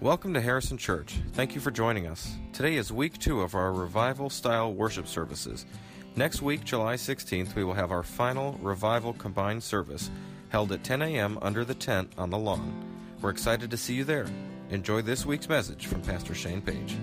Welcome 0.00 0.32
to 0.34 0.40
Harrison 0.40 0.78
Church. 0.78 1.16
Thank 1.32 1.56
you 1.56 1.60
for 1.60 1.72
joining 1.72 2.06
us. 2.06 2.36
Today 2.52 2.76
is 2.76 2.92
week 2.92 3.18
two 3.18 3.40
of 3.40 3.56
our 3.56 3.72
revival 3.72 4.30
style 4.30 4.72
worship 4.72 5.08
services. 5.08 5.66
Next 6.14 6.40
week, 6.40 6.62
July 6.62 6.94
16th, 6.94 7.56
we 7.56 7.64
will 7.64 7.74
have 7.74 7.90
our 7.90 8.04
final 8.04 8.52
revival 8.62 9.12
combined 9.12 9.64
service 9.64 10.08
held 10.50 10.70
at 10.70 10.84
10 10.84 11.02
a.m. 11.02 11.36
under 11.42 11.64
the 11.64 11.74
tent 11.74 12.12
on 12.16 12.30
the 12.30 12.38
lawn. 12.38 12.84
We're 13.20 13.30
excited 13.30 13.72
to 13.72 13.76
see 13.76 13.94
you 13.94 14.04
there. 14.04 14.26
Enjoy 14.70 15.02
this 15.02 15.26
week's 15.26 15.48
message 15.48 15.86
from 15.86 16.02
Pastor 16.02 16.32
Shane 16.32 16.62
Page. 16.62 16.96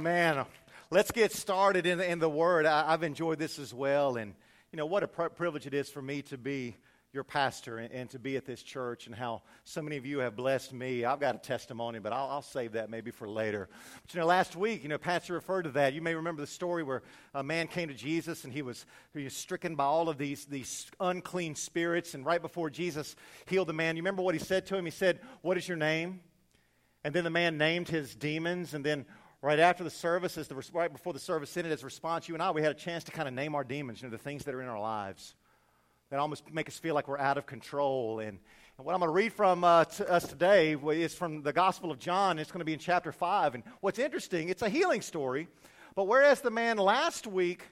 Man. 0.00 0.46
Let's 0.90 1.12
get 1.12 1.30
started 1.32 1.86
in 1.86 1.98
the, 1.98 2.10
in 2.10 2.18
the 2.18 2.28
Word. 2.28 2.66
I, 2.66 2.90
have 2.90 3.02
enjoyed 3.02 3.38
this 3.38 3.58
as 3.58 3.72
well. 3.72 4.16
And, 4.16 4.34
you 4.72 4.76
know, 4.76 4.86
what 4.86 5.02
a 5.02 5.08
pr- 5.08 5.28
privilege 5.28 5.66
it 5.66 5.74
is 5.74 5.88
for 5.88 6.02
me 6.02 6.22
to 6.22 6.38
be 6.38 6.76
your 7.12 7.24
pastor 7.24 7.78
and, 7.78 7.92
and, 7.92 8.08
to 8.08 8.18
be 8.18 8.36
at 8.36 8.46
this 8.46 8.62
church 8.62 9.06
and 9.06 9.14
how 9.14 9.42
so 9.64 9.82
many 9.82 9.96
of 9.96 10.06
you 10.06 10.20
have 10.20 10.36
blessed 10.36 10.72
me. 10.72 11.04
I've 11.04 11.20
got 11.20 11.34
a 11.34 11.38
testimony, 11.38 11.98
but 11.98 12.12
I'll, 12.12 12.28
I'll, 12.28 12.42
save 12.42 12.72
that 12.72 12.88
maybe 12.88 13.10
for 13.10 13.28
later. 13.28 13.68
But, 14.02 14.14
you 14.14 14.20
know, 14.20 14.26
last 14.26 14.56
week, 14.56 14.82
you 14.84 14.88
know, 14.88 14.96
Pastor 14.96 15.34
referred 15.34 15.62
to 15.62 15.70
that. 15.72 15.92
You 15.92 16.02
may 16.02 16.14
remember 16.14 16.40
the 16.40 16.46
story 16.46 16.82
where 16.82 17.02
a 17.34 17.42
man 17.42 17.66
came 17.66 17.88
to 17.88 17.94
Jesus 17.94 18.44
and 18.44 18.52
he 18.52 18.62
was, 18.62 18.86
he 19.12 19.24
was 19.24 19.34
stricken 19.34 19.74
by 19.74 19.84
all 19.84 20.08
of 20.08 20.18
these, 20.18 20.44
these 20.46 20.90
unclean 21.00 21.56
spirits. 21.56 22.14
And 22.14 22.24
right 22.24 22.40
before 22.40 22.70
Jesus 22.70 23.16
healed 23.46 23.68
the 23.68 23.74
man, 23.74 23.96
you 23.96 24.02
remember 24.02 24.22
what 24.22 24.34
he 24.34 24.40
said 24.40 24.66
to 24.66 24.76
him? 24.76 24.84
He 24.84 24.92
said, 24.92 25.20
What 25.42 25.58
is 25.58 25.66
your 25.66 25.76
name? 25.76 26.20
And 27.02 27.14
then 27.14 27.24
the 27.24 27.30
man 27.30 27.58
named 27.58 27.88
his 27.88 28.14
demons. 28.14 28.74
And 28.74 28.84
then 28.84 29.06
right 29.42 29.58
after 29.58 29.84
the 29.84 29.90
service, 29.90 30.36
as 30.36 30.48
the, 30.48 30.62
right 30.72 30.92
before 30.92 31.12
the 31.12 31.18
service 31.18 31.56
ended, 31.56 31.72
as 31.72 31.82
a 31.82 31.86
response, 31.86 32.28
you 32.28 32.34
and 32.34 32.42
I, 32.42 32.50
we 32.50 32.62
had 32.62 32.70
a 32.70 32.74
chance 32.74 33.04
to 33.04 33.12
kind 33.12 33.26
of 33.26 33.34
name 33.34 33.54
our 33.54 33.64
demons, 33.64 34.02
you 34.02 34.08
know, 34.08 34.12
the 34.12 34.22
things 34.22 34.44
that 34.44 34.54
are 34.54 34.62
in 34.62 34.68
our 34.68 34.80
lives 34.80 35.34
that 36.10 36.18
almost 36.18 36.42
make 36.52 36.68
us 36.68 36.76
feel 36.76 36.94
like 36.94 37.06
we're 37.06 37.18
out 37.18 37.38
of 37.38 37.46
control. 37.46 38.18
And, 38.18 38.38
and 38.76 38.86
what 38.86 38.94
I'm 38.94 38.98
going 38.98 39.08
to 39.08 39.14
read 39.14 39.32
from 39.32 39.62
uh, 39.62 39.84
to 39.84 40.10
us 40.10 40.26
today 40.26 40.72
is 40.74 41.14
from 41.14 41.42
the 41.42 41.52
Gospel 41.52 41.90
of 41.92 42.00
John. 42.00 42.38
It's 42.38 42.50
going 42.50 42.58
to 42.60 42.64
be 42.64 42.72
in 42.72 42.80
chapter 42.80 43.12
5. 43.12 43.54
And 43.54 43.64
what's 43.80 43.98
interesting, 43.98 44.48
it's 44.48 44.62
a 44.62 44.68
healing 44.68 45.02
story. 45.02 45.46
But 45.94 46.08
whereas 46.08 46.40
the 46.40 46.50
man 46.50 46.78
last 46.78 47.28
week 47.28 47.62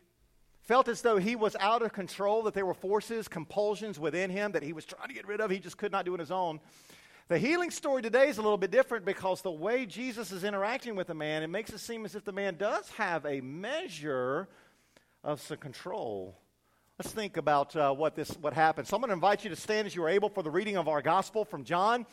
felt 0.61 0.87
as 0.87 1.03
though 1.03 1.17
he 1.17 1.35
was 1.35 1.57
out 1.59 1.83
of 1.83 1.93
control, 1.93 2.45
that 2.45 2.55
there 2.55 2.67
were 2.67 2.75
forces, 2.75 3.27
compulsions 3.27 3.99
within 3.99 4.31
him 4.31 4.53
that 4.53 4.63
he 4.63 4.73
was 4.73 4.85
trying 4.85 5.09
to 5.09 5.15
get 5.15 5.27
rid 5.27 5.41
of, 5.41 5.51
he 5.51 5.59
just 5.59 5.77
could 5.77 5.91
not 5.91 6.05
do 6.05 6.15
it 6.15 6.21
his 6.21 6.31
own. 6.31 6.61
The 7.29 7.39
healing 7.39 7.71
story 7.71 8.01
today 8.01 8.31
is 8.31 8.39
a 8.39 8.43
little 8.43 8.57
bit 8.57 8.71
different 8.71 9.05
because 9.05 9.43
the 9.43 9.51
way 9.51 9.85
Jesus 9.85 10.33
is 10.33 10.45
interacting 10.45 10.97
with 10.97 11.09
the 11.09 11.15
man, 11.15 11.43
it 11.43 11.49
makes 11.49 11.71
it 11.71 11.79
seem 11.79 12.07
as 12.07 12.15
if 12.15 12.25
the 12.25 12.33
man 12.33 12.57
does 12.57 12.89
have 12.93 13.27
a 13.27 13.43
measure 13.43 14.49
of 15.23 15.39
some 15.43 15.59
control. 15.59 16.39
Let's 16.99 17.13
think 17.13 17.37
about 17.37 17.77
uh, 17.77 17.93
what 17.93 18.17
this 18.17 18.31
what 18.41 18.55
happened. 18.55 18.89
So 18.89 18.97
I'm 18.97 19.03
going 19.03 19.11
to 19.11 19.15
invite 19.15 19.45
you 19.45 19.51
to 19.51 19.57
stand 19.57 19.87
as 19.87 19.95
you 19.95 20.03
are 20.05 20.09
able 20.09 20.31
for 20.31 20.43
the 20.43 20.51
reading 20.51 20.79
of 20.79 20.89
our 20.89 21.03
gospel 21.03 21.45
from 21.45 21.65
John, 21.65 22.07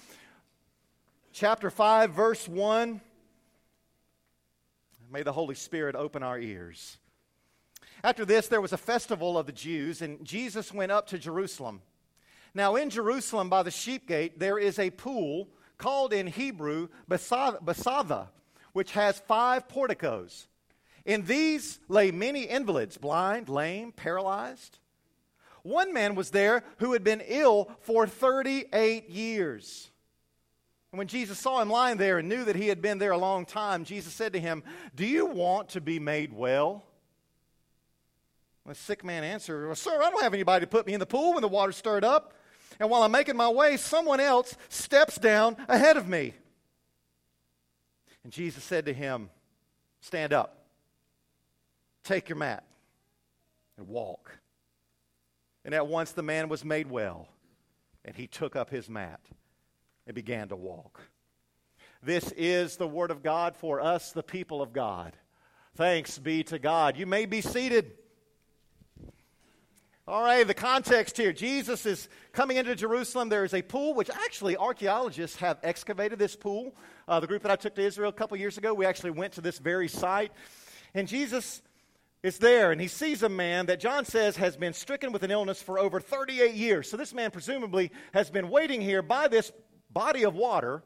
chapter 1.32 1.70
five, 1.70 2.12
verse 2.12 2.46
one. 2.46 3.00
May 5.10 5.24
the 5.24 5.32
Holy 5.32 5.56
Spirit 5.56 5.96
open 5.96 6.24
our 6.24 6.38
ears. 6.38 6.98
After 8.04 8.26
this, 8.26 8.50
there 8.50 8.60
was 8.60 8.74
a 8.74 8.78
festival 8.78 9.38
of 9.38 9.46
the 9.46 9.54
Jews, 9.54 10.02
and 10.02 10.26
Jesus 10.26 10.74
went 10.74 10.92
up 10.92 11.08
to 11.08 11.18
Jerusalem. 11.18 11.82
Now, 12.56 12.78
in 12.78 12.90
Jerusalem 12.90 13.50
by 13.50 13.64
the 13.64 13.72
sheep 13.72 14.08
gate, 14.08 14.40
there 14.40 14.58
is 14.58 14.80
a 14.80 14.90
pool 14.90 15.50
called 15.78 16.14
in 16.14 16.26
Hebrew 16.26 16.88
Bethesda, 17.06 18.30
which 18.72 18.94
has 18.94 19.20
five 19.20 19.68
porticos. 19.68 20.48
In 21.04 21.26
these 21.26 21.80
lay 21.90 22.12
many 22.12 22.44
invalids, 22.44 22.98
blind, 22.98 23.50
lame, 23.50 23.92
paralyzed. 23.92 24.80
One 25.64 25.94
man 25.94 26.16
was 26.16 26.32
there 26.32 26.64
who 26.78 26.94
had 26.94 27.04
been 27.04 27.22
ill 27.28 27.70
for 27.82 28.08
38 28.08 29.10
years. 29.10 29.92
And 30.92 30.98
when 30.98 31.08
Jesus 31.08 31.38
saw 31.38 31.62
him 31.62 31.70
lying 31.70 31.98
there 31.98 32.20
and 32.20 32.30
knew 32.30 32.46
that 32.46 32.56
he 32.56 32.70
had 32.70 32.82
been 32.82 33.00
there 33.00 33.12
a 33.12 33.18
long 33.18 33.46
time, 33.46 33.84
Jesus 33.84 34.14
said 34.14 34.32
to 34.32 34.40
him, 34.40 34.64
Do 34.96 35.06
you 35.06 35.26
want 35.26 35.70
to 35.70 35.82
be 35.82 36.00
made 36.00 36.32
well? 36.32 36.86
The 38.66 38.74
sick 38.74 39.04
man 39.04 39.24
answered, 39.24 39.68
well, 39.68 39.76
Sir, 39.76 40.02
I 40.02 40.10
don't 40.10 40.24
have 40.24 40.34
anybody 40.34 40.66
to 40.66 40.70
put 40.70 40.88
me 40.88 40.94
in 40.94 41.00
the 41.00 41.06
pool 41.06 41.34
when 41.34 41.42
the 41.42 41.48
water 41.48 41.72
stirred 41.72 42.04
up. 42.04 42.34
And 42.80 42.90
while 42.90 43.04
I'm 43.04 43.12
making 43.12 43.38
my 43.38 43.50
way, 43.50 43.78
someone 43.78 44.20
else 44.20 44.56
steps 44.70 45.18
down 45.18 45.58
ahead 45.68 45.98
of 45.98 46.08
me. 46.08 46.34
And 48.24 48.34
Jesus 48.34 48.64
said 48.64 48.86
to 48.86 48.94
him, 48.94 49.30
Stand 50.02 50.34
up, 50.34 50.66
take 52.04 52.30
your 52.30 52.38
mat, 52.38 52.64
and 53.78 53.88
walk. 53.88 54.40
And 55.64 55.74
at 55.74 55.88
once 55.88 56.12
the 56.12 56.24
man 56.24 56.50
was 56.50 56.64
made 56.64 56.90
well, 56.90 57.28
and 58.04 58.16
he 58.16 58.28
took 58.28 58.56
up 58.56 58.70
his 58.70 58.90
mat 58.90 59.20
and 60.06 60.14
began 60.14 60.50
to 60.50 60.56
walk. 60.56 61.02
This 62.04 62.32
is 62.34 62.78
the 62.78 62.88
word 62.88 63.10
of 63.10 63.24
God 63.24 63.56
for 63.56 63.82
us, 63.82 64.12
the 64.12 64.22
people 64.22 64.62
of 64.62 64.74
God. 64.74 65.16
Thanks 65.76 66.20
be 66.20 66.44
to 66.44 66.60
God. 66.60 66.98
You 66.98 67.08
may 67.08 67.26
be 67.26 67.42
seated. 67.42 67.94
All 70.08 70.22
right, 70.22 70.46
the 70.46 70.54
context 70.54 71.18
here. 71.18 71.34
Jesus 71.34 71.84
is 71.88 72.10
coming 72.32 72.58
into 72.58 72.76
Jerusalem. 72.76 73.28
There 73.28 73.44
is 73.44 73.56
a 73.56 73.64
pool, 73.64 73.96
which 73.96 74.12
actually 74.12 74.56
archaeologists 74.56 75.38
have 75.38 75.58
excavated 75.64 76.20
this 76.20 76.36
pool. 76.36 76.76
Uh, 77.08 77.20
the 77.20 77.26
group 77.26 77.42
that 77.42 77.50
I 77.50 77.56
took 77.56 77.74
to 77.74 77.82
Israel 77.82 78.10
a 78.10 78.14
couple 78.14 78.38
years 78.38 78.56
ago, 78.60 78.72
we 78.72 78.86
actually 78.86 79.10
went 79.10 79.34
to 79.34 79.42
this 79.42 79.58
very 79.58 79.88
site. 79.88 80.32
And 80.94 81.08
Jesus 81.08 81.64
is 82.22 82.38
there, 82.38 82.72
and 82.72 82.80
he 82.80 82.88
sees 82.88 83.24
a 83.24 83.30
man 83.30 83.66
that 83.66 83.80
John 83.80 84.06
says 84.06 84.38
has 84.38 84.56
been 84.56 84.74
stricken 84.74 85.12
with 85.12 85.24
an 85.24 85.32
illness 85.32 85.60
for 85.60 85.80
over 85.80 86.00
38 86.00 86.54
years. 86.54 86.88
So 86.88 86.98
this 86.98 87.12
man 87.12 87.32
presumably 87.32 87.92
has 88.14 88.30
been 88.30 88.52
waiting 88.52 88.82
here 88.82 89.02
by 89.02 89.28
this 89.28 89.52
body 89.90 90.24
of 90.24 90.36
water 90.36 90.84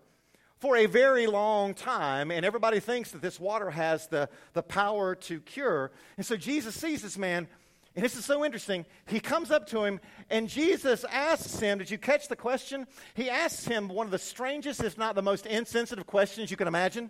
for 0.59 0.78
a 0.78 0.86
very 0.86 1.28
long 1.28 1.74
time, 1.74 2.31
and 2.31 2.46
everybody 2.46 2.80
thinks 2.80 3.12
that 3.12 3.22
this 3.22 3.38
water 3.38 3.69
has 3.69 4.07
the, 4.07 4.30
the 4.53 4.63
power 4.63 5.13
to 5.16 5.41
cure. 5.41 5.91
And 6.16 6.25
so 6.25 6.38
Jesus 6.38 6.74
sees 6.74 7.01
this 7.01 7.18
man 7.18 7.50
and 7.96 8.06
this 8.06 8.16
is 8.16 8.24
so 8.24 8.46
interesting. 8.46 8.86
He 9.08 9.20
comes 9.20 9.52
up 9.52 9.68
to 9.68 9.84
him, 9.84 10.00
and 10.30 10.48
Jesus 10.48 11.04
asks 11.06 11.60
him, 11.60 11.80
Did 11.80 11.90
you 11.90 11.98
catch 11.98 12.28
the 12.28 12.36
question? 12.36 12.88
He 13.16 13.30
asks 13.30 13.66
him 13.66 13.88
one 13.88 14.06
of 14.06 14.12
the 14.12 14.20
strangest, 14.20 14.84
if 14.84 14.98
not 14.98 15.16
the 15.16 15.22
most 15.22 15.46
insensitive 15.46 16.06
questions 16.06 16.52
you 16.52 16.58
can 16.58 16.68
imagine. 16.68 17.10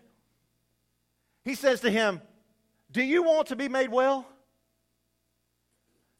He 1.43 1.55
says 1.55 1.81
to 1.81 1.91
him, 1.91 2.21
Do 2.91 3.03
you 3.03 3.23
want 3.23 3.47
to 3.47 3.55
be 3.55 3.67
made 3.67 3.89
well? 3.89 4.25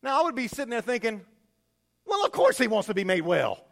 Now, 0.03 0.22
I 0.22 0.24
would 0.24 0.36
be 0.36 0.48
sitting 0.48 0.69
there 0.69 0.81
thinking, 0.81 1.22
Well, 2.06 2.25
of 2.25 2.31
course 2.31 2.58
he 2.58 2.68
wants 2.68 2.88
to 2.88 2.94
be 2.94 3.06
made 3.06 3.22
well. 3.22 3.64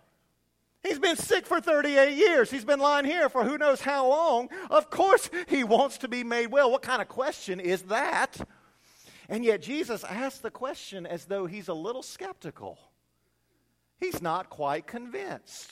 He's 0.84 1.00
been 1.00 1.18
sick 1.18 1.46
for 1.46 1.60
38 1.60 2.16
years. 2.16 2.50
He's 2.50 2.64
been 2.64 2.80
lying 2.80 3.04
here 3.04 3.28
for 3.28 3.44
who 3.44 3.58
knows 3.58 3.82
how 3.82 4.08
long. 4.08 4.50
Of 4.70 4.90
course 4.90 5.30
he 5.48 5.66
wants 5.66 5.98
to 6.00 6.08
be 6.08 6.24
made 6.24 6.48
well. 6.48 6.72
What 6.72 6.82
kind 6.82 7.02
of 7.02 7.10
question 7.10 7.60
is 7.60 7.82
that? 7.84 8.40
And 9.30 9.44
yet 9.44 9.62
Jesus 9.62 10.04
asks 10.04 10.40
the 10.40 10.52
question 10.52 11.06
as 11.06 11.26
though 11.26 11.46
he's 11.46 11.68
a 11.68 11.74
little 11.74 12.04
skeptical. 12.04 12.80
He's 14.00 14.22
not 14.22 14.50
quite 14.50 14.88
convinced. 14.88 15.72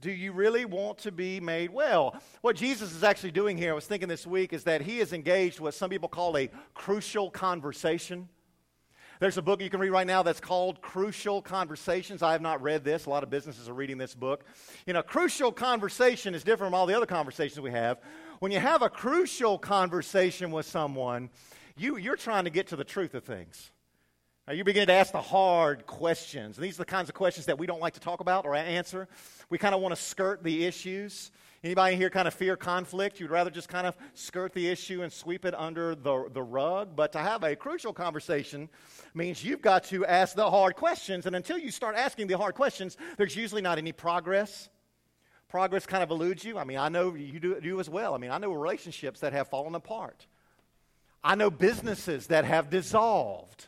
Do 0.00 0.10
you 0.10 0.32
really 0.32 0.64
want 0.64 0.98
to 0.98 1.12
be 1.12 1.40
made 1.40 1.70
well? 1.70 2.18
What 2.40 2.56
Jesus 2.56 2.94
is 2.94 3.04
actually 3.04 3.32
doing 3.32 3.58
here, 3.58 3.72
I 3.72 3.74
was 3.74 3.86
thinking 3.86 4.08
this 4.08 4.26
week, 4.26 4.52
is 4.52 4.64
that 4.64 4.80
he 4.80 4.98
is 4.98 5.12
engaged 5.12 5.60
what 5.60 5.74
some 5.74 5.90
people 5.90 6.08
call 6.08 6.36
a 6.38 6.48
crucial 6.72 7.30
conversation. 7.30 8.28
There's 9.20 9.36
a 9.36 9.42
book 9.42 9.60
you 9.60 9.68
can 9.68 9.80
read 9.80 9.90
right 9.90 10.06
now 10.06 10.22
that's 10.22 10.40
called 10.40 10.80
Crucial 10.80 11.42
Conversations. 11.42 12.22
I 12.22 12.32
have 12.32 12.40
not 12.40 12.62
read 12.62 12.82
this. 12.82 13.04
A 13.04 13.10
lot 13.10 13.22
of 13.22 13.28
businesses 13.28 13.68
are 13.68 13.74
reading 13.74 13.98
this 13.98 14.14
book. 14.14 14.44
You 14.86 14.94
know, 14.94 15.02
crucial 15.02 15.52
conversation 15.52 16.34
is 16.34 16.42
different 16.42 16.70
from 16.70 16.74
all 16.74 16.86
the 16.86 16.96
other 16.96 17.04
conversations 17.04 17.60
we 17.60 17.70
have. 17.70 18.00
When 18.38 18.50
you 18.50 18.58
have 18.58 18.80
a 18.80 18.88
crucial 18.88 19.58
conversation 19.58 20.50
with 20.50 20.64
someone, 20.64 21.28
you, 21.76 21.96
you're 21.96 22.16
trying 22.16 22.44
to 22.44 22.50
get 22.50 22.68
to 22.68 22.76
the 22.76 22.84
truth 22.84 23.14
of 23.14 23.24
things. 23.24 23.70
Now, 24.46 24.54
you 24.54 24.64
begin 24.64 24.86
to 24.88 24.92
ask 24.92 25.12
the 25.12 25.20
hard 25.20 25.86
questions. 25.86 26.56
These 26.56 26.74
are 26.74 26.82
the 26.82 26.84
kinds 26.84 27.08
of 27.08 27.14
questions 27.14 27.46
that 27.46 27.58
we 27.58 27.66
don't 27.66 27.80
like 27.80 27.94
to 27.94 28.00
talk 28.00 28.20
about 28.20 28.46
or 28.46 28.54
answer. 28.54 29.06
We 29.48 29.58
kind 29.58 29.74
of 29.74 29.80
want 29.80 29.94
to 29.94 30.00
skirt 30.00 30.42
the 30.42 30.64
issues. 30.64 31.30
Anybody 31.62 31.94
here 31.96 32.08
kind 32.08 32.26
of 32.26 32.32
fear 32.32 32.56
conflict? 32.56 33.20
You'd 33.20 33.30
rather 33.30 33.50
just 33.50 33.68
kind 33.68 33.86
of 33.86 33.94
skirt 34.14 34.54
the 34.54 34.66
issue 34.66 35.02
and 35.02 35.12
sweep 35.12 35.44
it 35.44 35.54
under 35.54 35.94
the, 35.94 36.28
the 36.32 36.42
rug. 36.42 36.96
But 36.96 37.12
to 37.12 37.18
have 37.18 37.44
a 37.44 37.54
crucial 37.54 37.92
conversation 37.92 38.70
means 39.12 39.44
you've 39.44 39.60
got 39.60 39.84
to 39.84 40.06
ask 40.06 40.34
the 40.34 40.50
hard 40.50 40.74
questions. 40.74 41.26
And 41.26 41.36
until 41.36 41.58
you 41.58 41.70
start 41.70 41.96
asking 41.96 42.28
the 42.28 42.38
hard 42.38 42.54
questions, 42.54 42.96
there's 43.18 43.36
usually 43.36 43.60
not 43.60 43.76
any 43.76 43.92
progress. 43.92 44.70
Progress 45.48 45.84
kind 45.84 46.02
of 46.02 46.10
eludes 46.10 46.44
you. 46.44 46.56
I 46.56 46.64
mean, 46.64 46.78
I 46.78 46.88
know 46.88 47.14
you 47.14 47.40
do, 47.40 47.78
as 47.78 47.90
well. 47.90 48.14
I 48.14 48.18
mean, 48.18 48.30
I 48.30 48.38
know 48.38 48.52
relationships 48.52 49.20
that 49.20 49.32
have 49.34 49.48
fallen 49.48 49.74
apart. 49.74 50.26
I 51.22 51.34
know 51.34 51.50
businesses 51.50 52.28
that 52.28 52.44
have 52.44 52.70
dissolved. 52.70 53.66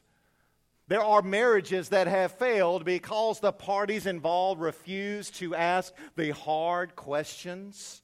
There 0.89 1.03
are 1.03 1.23
marriages 1.23 1.91
that 1.91 2.07
have 2.07 2.33
failed 2.33 2.85
because 2.85 3.41
the 3.41 3.53
parties 3.53 4.07
involved 4.07 4.61
refuse 4.61 5.31
to 5.33 5.55
ask 5.55 5.93
the 6.17 6.31
hard 6.31 6.97
questions, 6.97 8.03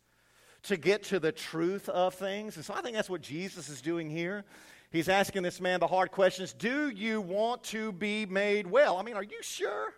to 0.64 0.76
get 0.76 1.02
to 1.04 1.18
the 1.18 1.32
truth 1.32 1.88
of 1.88 2.14
things. 2.14 2.56
And 2.56 2.64
so 2.64 2.74
I 2.74 2.80
think 2.80 2.94
that's 2.94 3.10
what 3.10 3.20
Jesus 3.20 3.68
is 3.68 3.82
doing 3.82 4.08
here. 4.08 4.44
He's 4.90 5.08
asking 5.08 5.42
this 5.42 5.60
man 5.60 5.80
the 5.80 5.86
hard 5.86 6.10
questions 6.12 6.52
Do 6.52 6.88
you 6.88 7.20
want 7.20 7.62
to 7.64 7.92
be 7.92 8.26
made 8.26 8.66
well? 8.66 8.96
I 8.96 9.02
mean, 9.02 9.16
are 9.16 9.22
you 9.22 9.42
sure? 9.42 9.92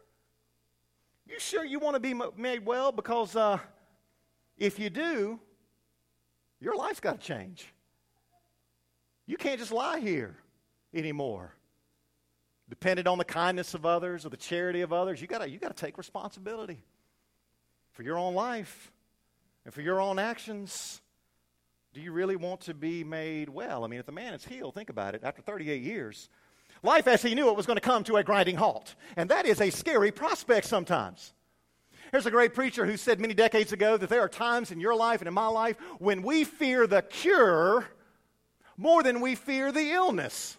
You 1.27 1.39
sure 1.39 1.65
you 1.65 1.79
want 1.79 1.95
to 1.95 2.01
be 2.01 2.15
made 2.37 2.67
well? 2.67 2.91
Because 2.91 3.37
uh, 3.37 3.59
if 4.59 4.81
you 4.81 4.91
do, 4.91 5.39
your 6.61 6.75
life's 6.75 6.99
got 6.99 7.21
to 7.21 7.27
change. 7.27 7.73
You 9.27 9.37
can't 9.37 9.59
just 9.59 9.73
lie 9.73 10.01
here 10.01 10.37
anymore. 10.95 11.55
Dependent 12.69 13.09
on 13.09 13.19
the 13.19 13.25
kindness 13.25 13.75
of 13.75 13.85
others 13.85 14.25
or 14.25 14.29
the 14.29 14.37
charity 14.37 14.81
of 14.81 14.93
others, 14.93 15.21
you 15.21 15.27
gotta, 15.27 15.49
you 15.49 15.59
got 15.59 15.77
to 15.77 15.85
take 15.85 15.99
responsibility 15.99 16.79
for 17.93 18.03
your 18.03 18.17
own 18.17 18.35
life 18.35 18.93
and 19.65 19.75
for 19.75 19.83
your 19.83 20.01
own 20.01 20.19
actions. 20.19 21.01
Do 21.93 22.01
you 22.01 22.13
really 22.13 22.37
want 22.37 22.63
to 22.63 22.75
be 22.75 23.03
made 23.03 23.49
well? 23.49 23.85
I 23.85 23.89
mean, 23.89 23.99
if 23.99 24.07
the 24.07 24.13
man 24.13 24.35
is 24.35 24.45
healed, 24.45 24.75
think 24.75 24.91
about 24.91 25.15
it. 25.15 25.23
After 25.25 25.43
38 25.43 25.83
years, 25.83 26.29
life 26.83 27.09
as 27.09 27.23
he 27.23 27.35
knew 27.35 27.49
it 27.49 27.57
was 27.57 27.67
going 27.67 27.77
to 27.77 27.81
come 27.81 28.05
to 28.05 28.17
a 28.17 28.25
grinding 28.25 28.57
halt. 28.57 28.95
And 29.17 29.29
that 29.31 29.47
is 29.47 29.61
a 29.61 29.71
scary 29.71 30.13
prospect 30.13 30.67
sometimes. 30.67 31.33
Here's 32.13 32.27
a 32.27 32.31
great 32.31 32.55
preacher 32.55 32.87
who 32.87 32.97
said 32.97 33.21
many 33.21 33.35
decades 33.35 33.73
ago 33.73 33.97
that 33.97 34.09
there 34.09 34.21
are 34.21 34.29
times 34.29 34.71
in 34.71 34.81
your 34.81 34.95
life 34.95 35.21
and 35.21 35.29
in 35.29 35.35
my 35.35 35.47
life 35.47 35.77
when 35.99 36.23
we 36.23 36.45
fear 36.45 36.87
the 36.87 37.03
cure 37.03 37.87
more 38.81 39.03
than 39.03 39.21
we 39.21 39.35
fear 39.35 39.71
the 39.71 39.91
illness. 39.91 40.57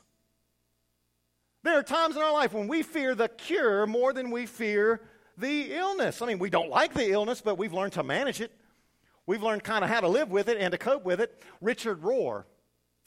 There 1.63 1.77
are 1.77 1.83
times 1.83 2.15
in 2.15 2.21
our 2.21 2.31
life 2.31 2.53
when 2.53 2.67
we 2.67 2.83
fear 2.83 3.15
the 3.15 3.27
cure 3.27 3.87
more 3.87 4.13
than 4.13 4.29
we 4.29 4.45
fear 4.45 5.01
the 5.39 5.73
illness. 5.73 6.21
I 6.21 6.27
mean, 6.27 6.37
we 6.37 6.51
don't 6.51 6.69
like 6.69 6.93
the 6.93 7.09
illness, 7.09 7.41
but 7.41 7.57
we've 7.57 7.73
learned 7.73 7.93
to 7.93 8.03
manage 8.03 8.39
it. 8.39 8.51
We've 9.25 9.41
learned 9.41 9.63
kind 9.63 9.83
of 9.83 9.89
how 9.89 10.01
to 10.01 10.07
live 10.07 10.29
with 10.29 10.49
it 10.49 10.57
and 10.59 10.71
to 10.71 10.77
cope 10.77 11.03
with 11.03 11.19
it. 11.19 11.41
Richard 11.61 12.03
Rohr. 12.03 12.43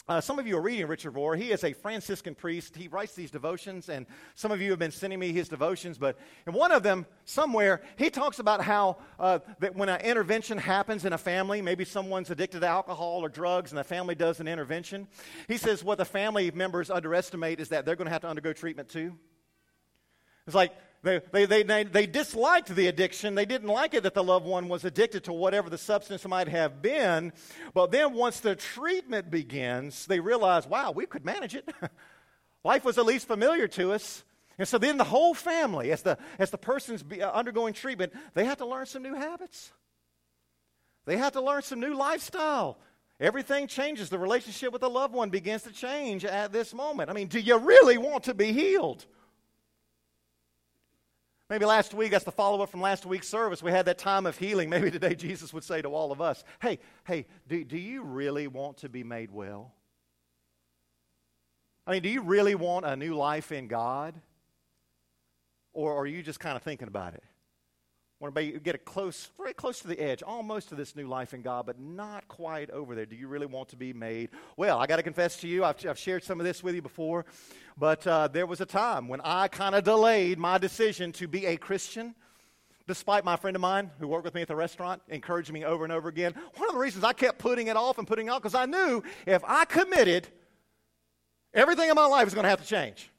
Uh, 0.07 0.21
some 0.21 0.39
of 0.39 0.47
you 0.47 0.55
are 0.55 0.61
reading 0.61 0.87
Richard 0.87 1.15
Rohr. 1.15 1.35
He 1.35 1.51
is 1.51 1.65
a 1.65 1.73
Franciscan 1.73 2.35
priest. 2.35 2.77
He 2.77 2.89
writes 2.89 3.15
these 3.15 3.31
devotions, 3.31 3.89
and 3.89 4.05
some 4.35 4.53
of 4.53 4.61
you 4.61 4.69
have 4.69 4.79
been 4.79 4.91
sending 4.91 5.19
me 5.19 5.33
his 5.33 5.49
devotions. 5.49 5.97
But 5.97 6.19
in 6.47 6.53
one 6.53 6.73
of 6.73 6.83
them, 6.83 7.07
somewhere, 7.25 7.81
he 7.97 8.11
talks 8.11 8.39
about 8.39 8.61
how 8.63 8.99
uh, 9.19 9.39
that 9.61 9.75
when 9.75 9.89
an 9.89 10.03
intervention 10.03 10.59
happens 10.59 11.07
in 11.07 11.15
a 11.15 11.19
family, 11.19 11.63
maybe 11.63 11.87
someone's 11.87 12.31
addicted 12.31 12.61
to 12.61 12.67
alcohol 12.67 13.25
or 13.25 13.31
drugs, 13.31 13.71
and 13.71 13.79
the 13.79 13.85
family 13.85 14.15
does 14.15 14.41
an 14.41 14.47
intervention. 14.47 15.09
He 15.49 15.57
says 15.57 15.83
what 15.83 15.97
the 15.97 16.05
family 16.05 16.51
members 16.51 16.91
underestimate 16.91 17.59
is 17.59 17.71
that 17.71 17.87
they're 17.87 17.97
going 17.97 18.07
to 18.07 18.13
have 18.13 18.23
to 18.23 18.29
undergo 18.29 18.53
treatment 18.53 18.91
too. 18.91 19.17
It's 20.47 20.55
like 20.55 20.75
they, 21.05 21.21
they, 21.47 21.63
they, 21.63 21.85
they, 21.85 22.07
disliked 22.07 22.75
the 22.75 22.87
addiction. 22.87 23.35
They 23.35 23.45
didn't 23.45 23.69
like 23.69 23.95
it 23.95 24.03
that 24.05 24.15
the 24.15 24.25
loved 24.25 24.47
one 24.47 24.69
was 24.69 24.85
addicted 24.85 25.25
to 25.25 25.33
whatever 25.33 25.69
the 25.69 25.79
substance 25.79 26.27
might 26.27 26.49
have 26.49 26.81
been. 26.81 27.33
But 27.75 27.91
then 27.91 28.15
once 28.15 28.41
the 28.41 28.57
treatment 28.57 29.31
begins, 29.31 30.07
they 30.07 30.21
realize, 30.21 30.67
wow, 30.67 30.93
we 30.93 31.07
could 31.07 31.25
manage 31.25 31.55
it. 31.55 31.69
Life 32.65 32.85
was 32.85 32.97
at 32.97 33.05
least 33.05 33.27
familiar 33.27 33.69
to 33.69 33.93
us. 33.93 34.25
And 34.59 34.67
so 34.67 34.79
then 34.79 34.97
the 34.97 35.05
whole 35.05 35.35
family, 35.35 35.93
as 35.93 36.03
the, 36.03 36.17
as 36.39 36.51
the 36.51 36.59
person's 36.59 37.05
uh, 37.21 37.31
undergoing 37.31 37.75
treatment, 37.75 38.13
they 38.35 38.47
have 38.47 38.59
to 38.59 38.67
learn 38.67 38.87
some 38.87 39.03
new 39.03 39.15
habits. 39.15 39.73
They 41.05 41.19
have 41.19 41.33
to 41.33 41.41
learn 41.41 41.63
some 41.63 41.81
new 41.81 41.95
lifestyle. 41.95 42.79
Everything 43.21 43.67
changes. 43.67 44.09
The 44.09 44.19
relationship 44.19 44.73
with 44.73 44.81
the 44.81 44.91
loved 44.91 45.15
one 45.15 45.31
begins 45.31 45.63
to 45.65 45.73
change 45.73 46.25
at 46.25 46.53
this 46.53 46.73
moment. 46.73 47.11
I 47.11 47.13
mean, 47.13 47.29
do 47.29 47.39
you 47.39 47.59
really 47.59 47.99
want 47.99 48.25
to 48.25 48.35
be 48.35 48.53
healed? 48.53 49.07
Maybe 51.55 51.67
last 51.67 51.95
week, 51.95 52.11
that's 52.11 52.25
the 52.25 52.33
follow 52.33 52.61
up 52.63 52.69
from 52.69 52.81
last 52.81 53.07
week's 53.07 53.29
service. 53.29 53.63
We 53.63 53.71
had 53.71 53.87
that 53.87 53.97
time 53.97 54.27
of 54.27 54.37
healing. 54.37 54.69
Maybe 54.69 54.91
today 54.91 55.15
Jesus 55.15 55.53
would 55.53 55.63
say 55.63 55.81
to 55.83 55.89
all 55.89 56.11
of 56.11 56.21
us, 56.21 56.43
Hey, 56.61 56.81
hey, 57.05 57.27
do, 57.47 57.63
do 57.63 57.79
you 57.79 58.03
really 58.03 58.49
want 58.49 58.79
to 58.79 58.89
be 58.89 59.05
made 59.05 59.31
well? 59.31 59.73
I 61.87 61.93
mean, 61.93 62.03
do 62.03 62.09
you 62.09 62.23
really 62.23 62.57
want 62.57 62.87
a 62.87 62.97
new 62.97 63.15
life 63.15 63.53
in 63.53 63.69
God? 63.69 64.17
Or 65.73 65.97
are 65.97 66.07
you 66.09 66.25
just 66.25 66.41
kind 66.41 66.57
of 66.57 66.63
thinking 66.65 66.89
about 66.89 67.15
it? 67.15 67.23
Want 68.25 68.35
to 68.35 68.59
get 68.61 68.85
close, 68.87 69.31
very 69.37 69.53
close 69.53 69.81
to 69.81 69.87
the 69.87 70.01
edge, 70.01 70.23
almost 70.23 70.71
to 70.71 70.75
this 70.75 70.97
new 70.97 71.07
life 71.07 71.35
in 71.35 71.43
God, 71.43 71.67
but 71.67 71.79
not 71.79 72.27
quite 72.27 72.71
over 72.71 72.95
there. 72.95 73.05
Do 73.05 73.17
you 73.17 73.29
really 73.29 73.45
want 73.45 73.69
to 73.69 73.77
be 73.77 73.93
made? 73.93 74.31
Well, 74.57 74.79
I 74.79 74.87
got 74.87 74.97
to 74.97 75.03
confess 75.03 75.37
to 75.39 75.49
you, 75.49 75.63
I've, 75.63 75.85
I've, 75.87 75.99
shared 75.99 76.25
some 76.25 76.41
of 76.41 76.47
this 76.47 76.63
with 76.63 76.75
you 76.75 76.81
before, 76.81 77.27
but 77.77 78.07
uh, 78.07 78.29
there 78.29 78.47
was 78.47 78.63
a 78.63 78.67
time 78.67 79.09
when 79.09 79.21
I 79.23 79.49
kind 79.49 79.75
of 79.75 79.85
delayed 79.85 80.39
my 80.39 80.57
decision 80.57 81.13
to 81.13 81.29
be 81.29 81.45
a 81.45 81.59
Christian. 81.59 82.15
Despite 82.87 83.25
my 83.25 83.37
friend 83.37 83.57
of 83.57 83.61
mine 83.61 83.91
who 83.99 84.09
worked 84.09 84.25
with 84.25 84.35
me 84.35 84.43
at 84.43 84.49
the 84.49 84.57
restaurant 84.57 85.03
encouraging 85.09 85.53
me 85.53 85.65
over 85.65 85.85
and 85.85 85.93
over 85.93 86.09
again, 86.09 86.35
one 86.57 86.69
of 86.69 86.75
the 86.75 86.81
reasons 86.81 87.05
I 87.05 87.13
kept 87.13 87.39
putting 87.39 87.67
it 87.67 87.77
off 87.77 87.99
and 87.99 88.07
putting 88.07 88.29
it 88.29 88.31
off 88.31 88.43
because 88.43 88.55
I 88.55 88.65
knew 88.65 89.03
if 89.27 89.43
I 89.47 89.67
committed, 89.67 90.29
everything 91.53 91.91
in 91.91 91.95
my 91.95 92.07
life 92.07 92.25
was 92.25 92.35
going 92.35 92.45
to 92.45 92.51
have 92.51 92.63
to 92.63 92.67
change 92.67 93.11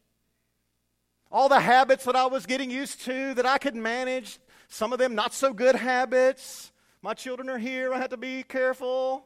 all 1.31 1.49
the 1.49 1.59
habits 1.59 2.05
that 2.05 2.15
I 2.15 2.27
was 2.27 2.45
getting 2.45 2.71
used 2.71 3.01
to 3.01 3.33
that 3.33 3.45
I 3.45 3.57
could 3.57 3.75
manage, 3.75 4.39
some 4.75 4.91
of 4.91 4.99
them 4.99 5.15
not 5.15 5.33
so 5.33 5.53
good 5.53 5.75
habits. 5.75 6.73
My 7.01 7.13
children 7.13 7.49
are 7.49 7.57
here, 7.57 7.93
I 7.93 7.97
had 7.97 8.09
to 8.09 8.17
be 8.17 8.43
careful. 8.43 9.25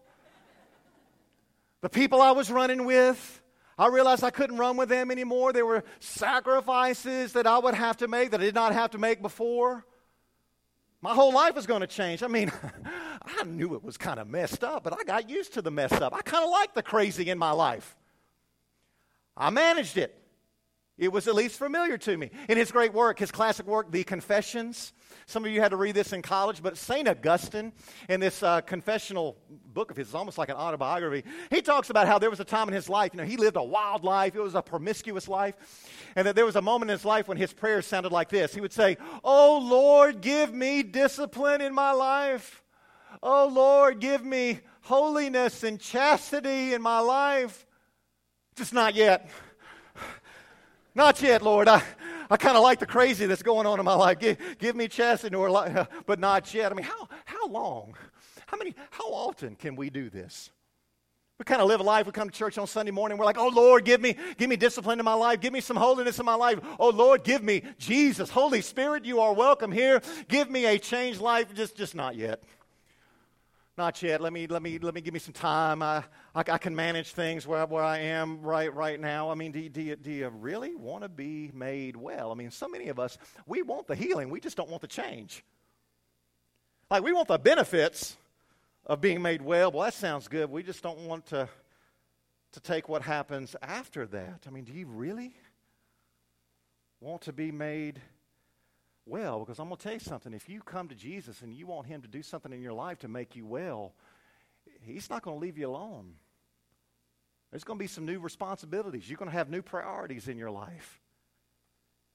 The 1.81 1.90
people 1.90 2.22
I 2.22 2.31
was 2.31 2.51
running 2.51 2.86
with, 2.86 3.42
I 3.75 3.88
realized 3.88 4.24
I 4.24 4.30
couldn't 4.30 4.57
run 4.57 4.78
with 4.78 4.90
them 4.90 5.10
anymore. 5.10 5.51
There 5.51 5.66
were 5.66 5.84
sacrifices 6.00 7.34
that 7.34 7.48
I 7.48 7.57
would 7.57 7.74
have 7.74 7.98
to 7.98 8.07
make 8.07 8.30
that 8.30 8.42
I 8.42 8.44
did 8.44 8.54
not 8.54 8.74
have 8.74 8.92
to 8.92 9.00
make 9.00 9.24
before. 9.24 9.86
My 11.01 11.16
whole 11.16 11.34
life 11.34 11.56
was 11.56 11.66
going 11.66 11.81
to 11.81 11.88
change. 11.88 12.22
I 12.22 12.28
mean, 12.28 12.51
I 13.40 13.44
knew 13.44 13.74
it 13.74 13.84
was 13.84 13.98
kind 13.98 14.19
of 14.19 14.28
messed 14.28 14.63
up, 14.63 14.84
but 14.84 14.94
I 14.94 15.04
got 15.04 15.31
used 15.31 15.56
to 15.56 15.63
the 15.63 15.72
mess 15.72 15.94
up. 15.94 16.13
I 16.13 16.22
kind 16.22 16.44
of 16.44 16.51
liked 16.51 16.75
the 16.75 16.84
crazy 16.84 17.28
in 17.28 17.40
my 17.40 17.51
life. 17.51 17.98
I 19.36 19.50
managed 19.50 19.98
it. 19.98 20.16
It 21.00 21.13
was 21.13 21.30
at 21.30 21.36
least 21.36 21.57
familiar 21.57 21.98
to 21.98 22.18
me. 22.18 22.30
In 22.50 22.57
his 22.57 22.74
great 22.74 22.94
work, 22.94 23.19
his 23.19 23.31
classic 23.31 23.66
work, 23.66 23.90
The 23.90 24.04
Confessions, 24.04 24.92
some 25.28 25.46
of 25.46 25.51
you 25.51 25.62
had 25.62 25.69
to 25.69 25.78
read 25.78 25.96
this 25.96 26.12
in 26.12 26.22
college, 26.22 26.62
but 26.62 26.78
St. 26.78 27.07
Augustine, 27.07 27.72
in 28.10 28.19
this 28.19 28.44
uh, 28.44 28.60
confessional 28.62 29.38
book 29.74 29.92
of 29.92 29.98
his, 29.98 30.07
it's 30.07 30.16
almost 30.16 30.38
like 30.38 30.50
an 30.50 30.57
autobiography, 30.57 31.24
he 31.50 31.62
talks 31.62 31.90
about 31.90 32.06
how 32.06 32.19
there 32.19 32.30
was 32.30 32.42
a 32.42 32.46
time 32.46 32.68
in 32.68 32.74
his 32.74 32.90
life, 32.90 33.13
you 33.13 33.18
know, 33.18 33.24
he 33.24 33.38
lived 33.38 33.56
a 33.56 33.63
wild 33.63 34.04
life, 34.04 34.36
it 34.36 34.42
was 34.42 34.56
a 34.56 34.62
promiscuous 34.62 35.30
life, 35.30 35.56
and 36.18 36.28
that 36.28 36.36
there 36.36 36.46
was 36.46 36.57
a 36.57 36.62
moment 36.62 36.92
in 36.92 36.98
his 36.98 37.06
life 37.06 37.30
when 37.30 37.38
his 37.38 37.54
prayers 37.54 37.86
sounded 37.86 38.12
like 38.12 38.28
this. 38.28 38.54
He 38.54 38.60
would 38.60 38.74
say, 38.74 38.98
Oh 39.24 39.60
Lord, 39.60 40.19
give 40.19 40.54
me 40.54 40.84
discipline 40.84 41.62
in 41.62 41.74
my 41.74 41.92
life. 41.94 42.62
Oh 43.24 43.48
Lord, 43.48 44.01
give 44.01 44.25
me 44.25 44.60
holiness 44.81 45.63
and 45.63 45.79
chastity 45.79 46.74
in 46.74 46.82
my 46.82 47.00
life. 47.00 47.65
Just 48.56 48.74
not 48.74 48.96
yet. 48.96 49.29
Not 50.96 51.22
yet, 51.22 51.41
Lord. 51.41 51.67
I, 51.67 51.81
I 52.29 52.38
kind 52.38 52.58
of 52.58 52.63
like 52.63 52.79
the 52.79 52.86
crazy 52.86 53.25
that's 53.25 53.43
going 53.43 53.65
on 53.65 53.79
in 53.79 53.86
my 53.86 53.96
life. 53.96 54.19
Give, 54.19 54.38
give 54.58 54.75
me 54.75 54.88
chastity, 54.88 55.36
or 55.36 55.50
but 56.05 56.19
not 56.19 56.53
yet. 56.53 56.72
I 56.72 56.75
mean, 56.75 56.86
how, 56.86 57.08
how 57.25 57.48
long? 57.48 57.96
How 58.48 58.58
many? 58.58 58.75
How 58.91 59.05
often 59.05 59.55
can 59.55 59.75
we 59.75 59.89
do 59.89 60.10
this? 60.10 60.51
We 61.38 61.46
kind 61.46 61.62
of 61.62 61.69
live 61.69 61.79
a 61.79 61.84
life. 61.84 62.05
We 62.05 62.12
come 62.12 62.29
to 62.29 62.36
church 62.36 62.58
on 62.58 62.67
Sunday 62.67 62.91
morning. 62.91 63.17
We're 63.17 63.25
like, 63.25 63.38
"Oh 63.38 63.48
Lord, 63.48 63.86
give 63.86 64.01
me, 64.01 64.17
give 64.38 64.50
me 64.50 64.58
discipline 64.58 65.00
in 65.00 65.05
my 65.05 65.13
life. 65.13 65.39
Give 65.39 65.53
me 65.53 65.62
some 65.62 65.77
holiness 65.77 66.19
in 66.19 66.25
my 66.25 66.36
life. 66.36 66.60
Oh 66.79 66.89
Lord, 66.89 67.24
give 67.24 67.41
me 67.41 67.63
Jesus, 67.77 68.29
Holy 68.29 68.62
Spirit. 68.62 69.05
You 69.05 69.22
are 69.22 69.34
welcome 69.34 69.72
here. 69.72 70.01
Give 70.27 70.50
me 70.50 70.65
a 70.65 70.77
changed 70.77 71.22
life. 71.22 71.53
Just, 71.53 71.77
just 71.77 71.96
not 71.96 72.15
yet. 72.15 72.43
Not 73.79 74.03
yet. 74.03 74.19
Let 74.19 74.33
me, 74.33 74.45
let 74.45 74.62
me, 74.62 74.77
let 74.77 74.93
me 74.93 75.00
give 75.00 75.13
me 75.13 75.21
some 75.21 75.31
time. 75.31 75.81
I, 75.81 76.03
I, 76.36 76.43
I 76.45 76.57
can 76.57 76.75
manage 76.75 77.13
things 77.13 77.48
where, 77.48 77.65
where 77.65 77.81
I 77.81 78.00
am 78.00 78.41
right, 78.41 78.74
right 78.75 79.00
now. 79.00 79.29
I 79.29 79.36
mean, 79.36 79.53
do, 79.53 79.69
do, 79.69 79.81
you, 79.81 79.95
do 79.95 80.12
you 80.12 80.27
really 80.27 80.75
want 80.75 81.03
to 81.03 81.07
be 81.07 81.50
made 81.53 81.95
well? 81.95 82.29
I 82.29 82.36
mean, 82.36 82.51
so 82.51 82.67
many 82.67 82.89
of 82.89 83.00
us, 83.00 83.17
we 83.45 83.62
want 83.62 83.88
the 83.88 83.95
healing. 83.95 84.31
We 84.31 84.41
just 84.41 84.57
don't 84.57 84.69
want 84.69 84.81
the 84.81 84.89
change. 84.89 85.45
Like, 86.91 87.03
we 87.03 87.13
want 87.13 87.29
the 87.29 87.39
benefits 87.39 88.17
of 88.86 89.00
being 89.00 89.21
made 89.21 89.41
well. 89.41 89.71
Well, 89.71 89.86
that 89.86 89.93
sounds 89.93 90.27
good. 90.27 90.51
We 90.51 90.62
just 90.62 90.83
don't 90.83 91.07
want 91.07 91.27
to, 91.27 91.48
to 92.51 92.59
take 92.59 92.89
what 92.89 93.01
happens 93.01 93.55
after 93.62 94.05
that. 94.07 94.43
I 94.45 94.50
mean, 94.50 94.65
do 94.65 94.74
you 94.74 94.88
really 94.88 95.33
want 97.00 97.21
to 97.21 97.31
be 97.31 97.50
made 97.50 98.01
well 99.10 99.39
because 99.39 99.60
I'm 99.60 99.68
going 99.68 99.78
to 99.78 99.84
tell 99.84 99.94
you 99.94 100.00
something. 100.00 100.34
If 100.34 100.48
you 100.48 100.62
come 100.62 100.88
to 100.88 100.96
Jesus 100.96 101.42
and 101.42 101.54
you 101.54 101.68
want 101.68 101.88
Him 101.88 102.01
to 102.01 102.08
do 102.08 102.22
something 102.22 102.54
in 102.54 102.62
your 102.62 102.74
life 102.74 103.00
to 103.00 103.08
make 103.08 103.36
you 103.36 103.46
well, 103.46 103.94
He's 104.82 105.10
not 105.10 105.22
going 105.22 105.38
to 105.38 105.42
leave 105.42 105.58
you 105.58 105.68
alone. 105.68 106.13
There's 107.51 107.63
going 107.63 107.80
to 107.80 107.84
be 107.84 107.88
some 107.88 108.06
new 108.06 108.20
responsibilities. 108.20 109.10
You're 109.10 109.18
going 109.18 109.32
to 109.32 109.38
have 109.38 109.50
new 109.50 109.62
priorities 109.62 110.28
in 110.28 110.38
your 110.38 110.51
life. 110.51 111.01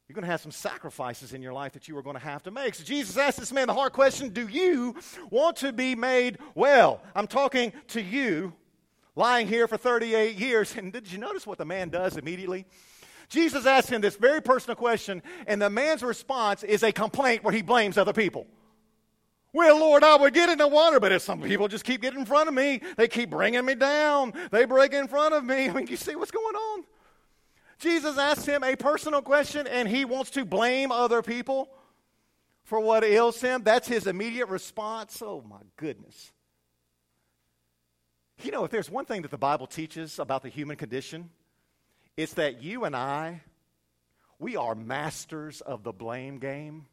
You're 0.09 0.15
going 0.15 0.25
to 0.25 0.31
have 0.31 0.43
some 0.43 0.53
sacrifices 0.53 1.33
in 1.33 1.41
your 1.41 1.55
life 1.55 1.73
that 1.73 1.89
you 1.89 1.97
are 1.97 2.03
going 2.03 2.17
to 2.17 2.23
have 2.23 2.43
to 2.43 2.51
make. 2.51 2.75
So 2.75 2.85
Jesus 2.85 3.17
asked 3.17 3.39
this 3.39 3.53
man 3.53 3.67
the 3.67 3.75
hard 3.75 3.93
question 3.93 4.29
Do 4.29 4.47
you 4.47 4.95
want 5.31 5.57
to 5.59 5.73
be 5.73 5.95
made 5.95 6.39
well? 6.55 7.01
I'm 7.15 7.27
talking 7.27 7.73
to 7.89 8.03
you 8.03 8.53
lying 9.17 9.49
here 9.49 9.67
for 9.67 9.77
38 9.77 10.37
years. 10.37 10.75
And 10.85 10.93
did 10.93 11.11
you 11.11 11.19
notice 11.19 11.47
what 11.47 11.59
the 11.59 11.65
man 11.65 11.89
does 11.89 12.17
immediately? 12.17 12.67
Jesus 13.29 13.67
asks 13.67 13.91
him 13.91 14.01
this 14.01 14.17
very 14.17 14.43
personal 14.43 14.77
question, 14.77 15.23
and 15.47 15.61
the 15.61 15.71
man's 15.71 16.03
response 16.03 16.63
is 16.63 16.83
a 16.83 16.93
complaint 16.93 17.43
where 17.45 17.55
he 17.55 17.63
blames 17.63 17.97
other 17.99 18.13
people. 18.13 18.47
Well, 19.53 19.79
Lord, 19.79 20.03
I 20.03 20.17
would 20.17 20.35
get 20.35 20.51
in 20.51 20.59
the 20.59 20.67
water, 20.67 20.99
but 20.99 21.13
if 21.13 21.23
some 21.23 21.41
people 21.41 21.69
just 21.69 21.85
keep 21.85 22.03
getting 22.03 22.21
in 22.21 22.27
front 22.27 22.49
of 22.49 22.55
me, 22.55 22.81
they 22.97 23.07
keep 23.07 23.31
bringing 23.31 23.65
me 23.65 23.77
down. 23.77 24.33
They 24.51 24.65
break 24.65 24.93
in 24.93 25.07
front 25.07 25.33
of 25.33 25.45
me. 25.45 25.69
I 25.69 25.73
mean, 25.73 25.87
you 25.87 25.97
see 25.97 26.17
what's 26.17 26.33
going 26.33 26.57
on? 26.57 26.85
Jesus 27.79 28.19
asks 28.19 28.47
him 28.47 28.65
a 28.65 28.75
personal 28.75 29.23
question, 29.23 29.67
and 29.69 29.89
he 29.89 30.05
wants 30.05 30.31
to 30.31 30.45
blame 30.45 30.91
other 30.91 31.23
people 31.23 31.69
for 32.65 32.81
what 32.81 33.05
ails 33.05 33.41
him. 33.41 33.63
That's 33.63 33.87
his 33.87 34.09
immediate 34.09 34.49
response. 34.49 35.23
Oh, 35.25 35.45
my 35.49 35.61
goodness. 35.77 36.33
You 38.43 38.51
know, 38.51 38.65
if 38.65 38.73
there's 38.73 38.91
one 38.91 39.05
thing 39.05 39.23
that 39.23 39.31
the 39.31 39.39
Bible 39.39 39.69
teaches 39.69 40.19
about 40.19 40.43
the 40.43 40.49
human 40.49 40.77
condition, 40.77 41.31
it's 42.17 42.35
that 42.35 42.63
you 42.63 42.85
and 42.85 42.95
I, 42.95 43.43
we 44.39 44.57
are 44.57 44.75
masters 44.75 45.61
of 45.61 45.83
the 45.83 45.93
blame 45.93 46.39
game. 46.39 46.87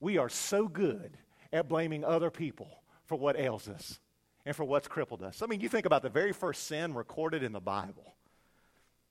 We 0.00 0.18
are 0.18 0.28
so 0.28 0.68
good 0.68 1.16
at 1.52 1.68
blaming 1.68 2.04
other 2.04 2.30
people 2.30 2.68
for 3.06 3.16
what 3.16 3.38
ails 3.38 3.68
us 3.68 3.98
and 4.44 4.54
for 4.54 4.64
what's 4.64 4.88
crippled 4.88 5.22
us. 5.22 5.42
I 5.42 5.46
mean, 5.46 5.60
you 5.60 5.68
think 5.68 5.86
about 5.86 6.02
the 6.02 6.08
very 6.08 6.32
first 6.32 6.66
sin 6.66 6.94
recorded 6.94 7.42
in 7.42 7.52
the 7.52 7.60
Bible. 7.60 8.14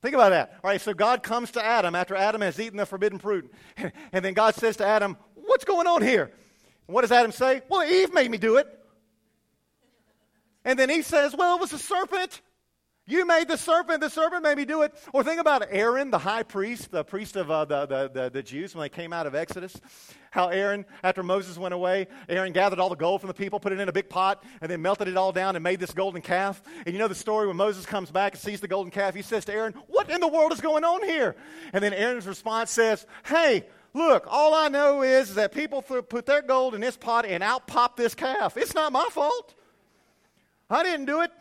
Think 0.01 0.13
about 0.13 0.29
that. 0.29 0.60
All 0.63 0.69
right, 0.69 0.79
so 0.79 0.93
God 0.93 1.24
comes 1.24 1.51
to 1.51 1.65
Adam 1.65 1.96
after 1.96 2.15
Adam 2.15 2.41
has 2.41 2.60
eaten 2.60 2.77
the 2.77 2.86
forbidden 2.86 3.19
fruit. 3.19 3.51
And 4.13 4.24
then 4.24 4.34
God 4.34 4.55
says 4.55 4.77
to 4.77 4.86
Adam, 4.86 5.17
What's 5.36 5.65
going 5.65 5.88
on 5.88 6.01
here? 6.01 6.31
And 6.88 6.93
what 6.93 7.01
does 7.01 7.12
Adam 7.12 7.31
say? 7.31 7.62
Well, 7.69 7.88
Eve 7.88 8.13
made 8.13 8.29
me 8.29 8.38
do 8.38 8.57
it. 8.57 8.67
And 10.63 10.77
then 10.77 10.89
he 10.89 11.01
says, 11.01 11.36
Well, 11.36 11.55
it 11.55 11.62
was 11.62 11.74
a 11.74 11.79
serpent. 11.79 12.41
You 13.10 13.26
made 13.26 13.48
the 13.48 13.58
serpent. 13.58 14.02
The 14.02 14.10
serpent 14.10 14.44
made 14.44 14.58
me 14.58 14.66
do 14.66 14.82
it. 14.82 14.94
Or 15.14 15.24
think 15.24 15.40
about 15.40 15.66
Aaron, 15.70 16.12
the 16.12 16.18
high 16.20 16.44
priest, 16.44 16.92
the 16.92 17.06
priest 17.06 17.38
of 17.38 17.50
uh, 17.50 17.64
the, 17.64 17.86
the, 17.86 18.12
the, 18.14 18.30
the, 18.30 18.44
Jews 18.44 18.76
when 18.76 18.82
they 18.82 18.90
came 18.90 19.14
out 19.14 19.26
of 19.26 19.34
Exodus. 19.34 19.80
How 20.30 20.50
Aaron, 20.50 20.86
after 21.04 21.24
Moses 21.24 21.58
went 21.58 21.74
away, 21.74 22.08
Aaron 22.28 22.52
gathered 22.52 22.80
all 22.80 22.90
the 22.90 22.98
gold 22.98 23.22
from 23.22 23.30
the 23.30 23.34
people, 23.34 23.62
put 23.62 23.72
it 23.72 23.80
in 23.80 23.88
a 23.88 23.94
big 23.94 24.10
pot, 24.10 24.44
and 24.60 24.70
then 24.70 24.82
melted 24.82 25.08
it 25.08 25.16
all 25.16 25.32
down 25.32 25.56
and 25.56 25.64
made 25.64 25.80
this 25.80 25.94
golden 25.94 26.22
calf. 26.22 26.62
And 26.86 26.94
you 26.94 27.00
know 27.00 27.08
the 27.08 27.16
story 27.16 27.48
when 27.48 27.56
Moses 27.56 27.86
comes 27.86 28.12
back 28.12 28.34
and 28.34 28.42
sees 28.42 28.60
the 28.60 28.68
golden 28.68 28.92
calf, 28.92 29.16
he 29.16 29.22
says 29.22 29.46
to 29.46 29.54
Aaron, 29.54 29.74
What 29.88 30.10
in 30.10 30.20
the 30.20 30.28
world 30.28 30.52
is 30.52 30.60
going 30.60 30.84
on 30.84 31.02
here? 31.04 31.38
And 31.72 31.82
then 31.82 31.94
Aaron's 31.94 32.28
response 32.28 32.72
says, 32.72 33.06
Hey, 33.26 33.68
look, 33.94 34.26
all 34.28 34.54
I 34.54 34.68
know 34.68 35.02
is 35.02 35.36
that 35.36 35.54
people 35.54 35.82
put 35.82 36.26
their 36.26 36.42
gold 36.42 36.76
in 36.76 36.82
this 36.82 36.98
pot 36.98 37.26
and 37.26 37.42
out 37.42 37.68
popped 37.68 37.96
this 37.96 38.14
calf. 38.14 38.58
It's 38.58 38.76
not 38.76 38.92
my 38.92 39.08
fault. 39.12 39.56
I 40.70 40.84
didn't 40.84 41.06
do 41.06 41.22
it. 41.22 41.32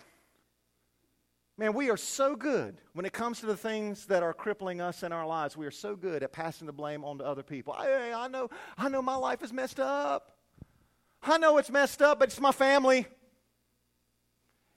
Man, 1.59 1.73
we 1.73 1.89
are 1.89 1.97
so 1.97 2.37
good 2.37 2.77
when 2.93 3.07
it 3.07 3.15
comes 3.15 3.41
to 3.41 3.47
the 3.47 3.57
things 3.57 4.07
that 4.07 4.23
are 4.23 4.35
crippling 4.35 4.83
us 4.83 5.03
in 5.03 5.11
our 5.11 5.27
lives. 5.27 5.57
We 5.57 5.65
are 5.65 5.71
so 5.71 5.97
good 5.97 6.23
at 6.23 6.31
passing 6.31 6.67
the 6.67 6.73
blame 6.73 7.03
on 7.03 7.17
to 7.19 7.25
other 7.25 7.43
people. 7.43 7.73
I, 7.73 8.13
I 8.13 8.29
know, 8.29 8.51
I 8.77 8.91
know 8.91 9.01
my 9.01 9.17
life 9.17 9.43
is 9.43 9.55
messed 9.55 9.81
up. 9.81 10.37
I 11.23 11.39
know 11.39 11.57
it's 11.57 11.71
messed 11.71 12.03
up, 12.03 12.19
but 12.19 12.29
it's 12.29 12.41
my 12.41 12.53
family. 12.53 13.07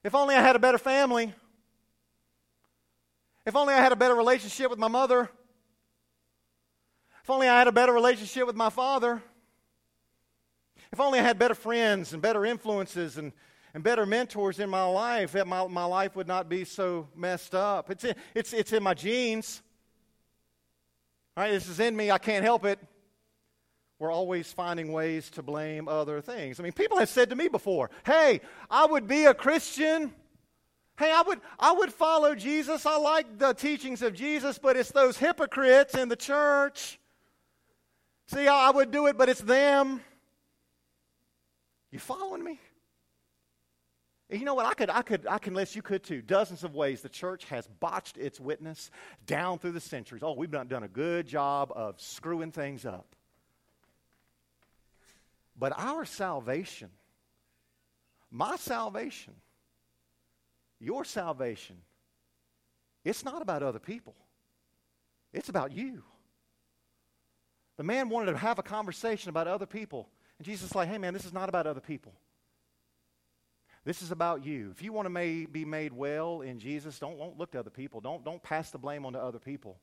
If 0.05 0.15
only 0.15 0.35
I 0.35 0.41
had 0.41 0.55
a 0.55 0.59
better 0.59 0.77
family. 0.77 1.33
If 3.45 3.57
only 3.57 3.73
I 3.73 3.81
had 3.81 3.91
a 3.91 3.97
better 3.97 4.15
relationship 4.15 4.69
with 4.69 4.79
my 4.79 4.87
mother. 4.87 5.29
If 7.23 7.29
only 7.29 7.49
I 7.49 7.57
had 7.57 7.67
a 7.67 7.73
better 7.73 7.91
relationship 7.91 8.47
with 8.47 8.55
my 8.55 8.69
father. 8.69 9.21
If 10.93 11.01
only 11.01 11.19
I 11.19 11.23
had 11.23 11.37
better 11.37 11.55
friends 11.55 12.13
and 12.13 12.21
better 12.21 12.45
influences 12.45 13.17
and 13.17 13.33
and 13.73 13.83
better 13.83 14.05
mentors 14.05 14.59
in 14.59 14.69
my 14.69 14.83
life, 14.83 15.33
that 15.33 15.47
my, 15.47 15.67
my 15.67 15.85
life 15.85 16.15
would 16.15 16.27
not 16.27 16.49
be 16.49 16.65
so 16.65 17.07
messed 17.15 17.53
up. 17.53 17.89
It's 17.91 18.03
in, 18.03 18.15
it's, 18.33 18.53
it's 18.53 18.73
in 18.73 18.83
my 18.83 18.93
genes. 18.93 19.61
Right, 21.37 21.51
this 21.51 21.69
is 21.69 21.79
in 21.79 21.95
me. 21.95 22.11
I 22.11 22.17
can't 22.17 22.43
help 22.43 22.65
it. 22.65 22.79
We're 23.99 24.11
always 24.11 24.51
finding 24.51 24.91
ways 24.91 25.29
to 25.31 25.43
blame 25.43 25.87
other 25.87 26.21
things. 26.21 26.59
I 26.59 26.63
mean, 26.63 26.71
people 26.71 26.97
have 26.99 27.09
said 27.09 27.29
to 27.29 27.35
me 27.35 27.49
before, 27.49 27.91
hey, 28.05 28.41
I 28.69 28.85
would 28.85 29.07
be 29.07 29.25
a 29.25 29.33
Christian. 29.33 30.13
Hey, 30.97 31.11
I 31.11 31.21
would, 31.21 31.39
I 31.59 31.73
would 31.73 31.93
follow 31.93 32.33
Jesus. 32.33 32.85
I 32.85 32.97
like 32.97 33.37
the 33.37 33.53
teachings 33.53 34.01
of 34.01 34.13
Jesus, 34.13 34.57
but 34.57 34.77
it's 34.77 34.91
those 34.91 35.17
hypocrites 35.17 35.95
in 35.95 36.09
the 36.09 36.15
church. 36.15 36.99
See, 38.27 38.47
I 38.47 38.69
would 38.69 38.91
do 38.91 39.07
it, 39.07 39.17
but 39.17 39.27
it's 39.27 39.41
them. 39.41 40.01
You 41.91 41.99
following 41.99 42.43
me? 42.43 42.59
You 44.29 44.45
know 44.45 44.53
what? 44.53 44.67
I 44.67 44.73
could, 44.75 44.89
I 44.91 45.01
could, 45.01 45.25
I 45.27 45.39
can 45.39 45.55
list 45.55 45.75
you 45.75 45.81
could 45.81 46.03
too. 46.03 46.21
Dozens 46.21 46.63
of 46.63 46.75
ways 46.75 47.01
the 47.01 47.09
church 47.09 47.45
has 47.45 47.67
botched 47.79 48.17
its 48.17 48.39
witness 48.39 48.91
down 49.25 49.57
through 49.57 49.71
the 49.71 49.79
centuries. 49.79 50.21
Oh, 50.23 50.33
we've 50.33 50.51
done, 50.51 50.67
done 50.67 50.83
a 50.83 50.87
good 50.87 51.25
job 51.25 51.71
of 51.75 51.99
screwing 51.99 52.51
things 52.51 52.85
up. 52.85 53.15
But 55.57 55.73
our 55.77 56.05
salvation, 56.05 56.89
my 58.29 58.55
salvation, 58.55 59.33
your 60.79 61.03
salvation, 61.03 61.77
it's 63.03 63.25
not 63.25 63.41
about 63.41 63.63
other 63.63 63.79
people. 63.79 64.15
It's 65.33 65.49
about 65.49 65.71
you. 65.71 66.03
The 67.77 67.83
man 67.83 68.09
wanted 68.09 68.31
to 68.31 68.37
have 68.37 68.59
a 68.59 68.63
conversation 68.63 69.29
about 69.29 69.47
other 69.47 69.65
people. 69.65 70.07
And 70.37 70.45
Jesus 70.45 70.69
is 70.69 70.75
like, 70.75 70.87
hey, 70.87 70.99
man, 70.99 71.13
this 71.13 71.25
is 71.25 71.33
not 71.33 71.49
about 71.49 71.65
other 71.65 71.81
people. 71.81 72.13
This 73.85 74.01
is 74.01 74.11
about 74.11 74.45
you. 74.45 74.71
If 74.71 74.81
you 74.81 74.91
want 74.91 75.05
to 75.05 75.09
may, 75.09 75.45
be 75.45 75.65
made 75.65 75.93
well 75.93 76.41
in 76.41 76.59
Jesus, 76.59 76.99
don't, 76.99 77.17
don't 77.17 77.37
look 77.37 77.51
to 77.51 77.59
other 77.59 77.69
people. 77.69 78.01
Don't, 78.01 78.23
don't 78.23 78.43
pass 78.43 78.71
the 78.71 78.77
blame 78.77 79.05
on 79.05 79.13
to 79.13 79.19
other 79.19 79.39
people. 79.39 79.77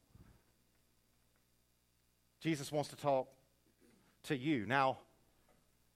Jesus 2.40 2.70
wants 2.70 2.90
to 2.90 2.96
talk 2.96 3.28
to 4.24 4.36
you. 4.36 4.66
Now, 4.66 4.98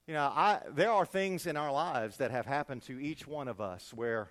you 0.07 0.15
know, 0.15 0.23
I, 0.23 0.61
there 0.75 0.91
are 0.91 1.05
things 1.05 1.47
in 1.47 1.57
our 1.57 1.71
lives 1.71 2.17
that 2.17 2.31
have 2.31 2.47
happened 2.47 2.83
to 2.83 2.99
each 2.99 3.27
one 3.27 3.47
of 3.47 3.61
us 3.61 3.93
where, 3.95 4.29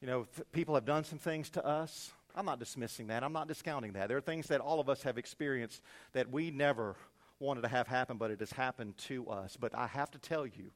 you 0.00 0.06
know, 0.06 0.26
th- 0.36 0.46
people 0.52 0.74
have 0.74 0.84
done 0.84 1.04
some 1.04 1.18
things 1.18 1.48
to 1.50 1.64
us. 1.64 2.12
I'm 2.34 2.44
not 2.44 2.58
dismissing 2.58 3.06
that. 3.06 3.22
I'm 3.22 3.32
not 3.32 3.48
discounting 3.48 3.92
that. 3.92 4.08
There 4.08 4.16
are 4.16 4.20
things 4.20 4.48
that 4.48 4.60
all 4.60 4.80
of 4.80 4.88
us 4.88 5.02
have 5.04 5.16
experienced 5.16 5.80
that 6.12 6.30
we 6.30 6.50
never 6.50 6.96
wanted 7.40 7.62
to 7.62 7.68
have 7.68 7.86
happen, 7.86 8.18
but 8.18 8.30
it 8.30 8.40
has 8.40 8.50
happened 8.52 8.98
to 8.98 9.28
us. 9.28 9.56
But 9.58 9.74
I 9.74 9.86
have 9.86 10.10
to 10.10 10.18
tell 10.18 10.46
you, 10.46 10.70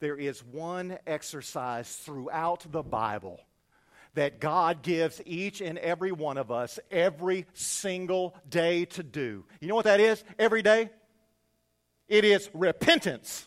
there 0.00 0.16
is 0.16 0.44
one 0.44 0.98
exercise 1.06 1.94
throughout 1.96 2.70
the 2.70 2.82
Bible 2.82 3.40
that 4.14 4.40
God 4.40 4.82
gives 4.82 5.20
each 5.26 5.60
and 5.60 5.78
every 5.78 6.12
one 6.12 6.38
of 6.38 6.50
us 6.50 6.78
every 6.90 7.46
single 7.54 8.34
day 8.48 8.84
to 8.86 9.02
do. 9.02 9.44
You 9.60 9.68
know 9.68 9.74
what 9.74 9.84
that 9.84 10.00
is? 10.00 10.24
Every 10.38 10.62
day? 10.62 10.90
It 12.08 12.24
is 12.24 12.48
repentance. 12.54 13.46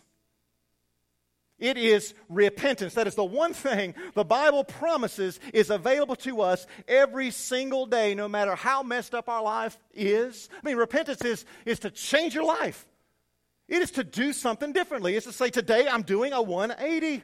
It 1.58 1.78
is 1.78 2.14
repentance. 2.28 2.94
That 2.94 3.06
is 3.06 3.14
the 3.14 3.24
one 3.24 3.52
thing 3.52 3.94
the 4.14 4.24
Bible 4.24 4.64
promises 4.64 5.38
is 5.52 5.70
available 5.70 6.16
to 6.16 6.40
us 6.40 6.66
every 6.88 7.30
single 7.30 7.86
day, 7.86 8.14
no 8.14 8.28
matter 8.28 8.56
how 8.56 8.82
messed 8.82 9.14
up 9.14 9.28
our 9.28 9.42
life 9.42 9.78
is. 9.94 10.48
I 10.52 10.66
mean, 10.66 10.76
repentance 10.76 11.22
is, 11.22 11.44
is 11.64 11.78
to 11.80 11.90
change 11.90 12.34
your 12.34 12.44
life. 12.44 12.86
It 13.72 13.80
is 13.80 13.92
to 13.92 14.04
do 14.04 14.34
something 14.34 14.74
differently. 14.74 15.16
It's 15.16 15.24
to 15.24 15.32
say, 15.32 15.48
today 15.48 15.88
I'm 15.88 16.02
doing 16.02 16.34
a 16.34 16.42
180. 16.42 17.22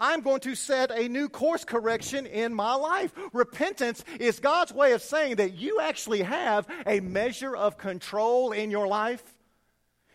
I'm 0.00 0.20
going 0.20 0.40
to 0.40 0.56
set 0.56 0.90
a 0.90 1.08
new 1.08 1.28
course 1.28 1.64
correction 1.64 2.26
in 2.26 2.52
my 2.52 2.74
life. 2.74 3.12
Repentance 3.32 4.04
is 4.18 4.40
God's 4.40 4.72
way 4.72 4.94
of 4.94 5.00
saying 5.00 5.36
that 5.36 5.54
you 5.54 5.78
actually 5.78 6.22
have 6.22 6.66
a 6.88 6.98
measure 6.98 7.54
of 7.54 7.78
control 7.78 8.50
in 8.50 8.72
your 8.72 8.88
life. 8.88 9.22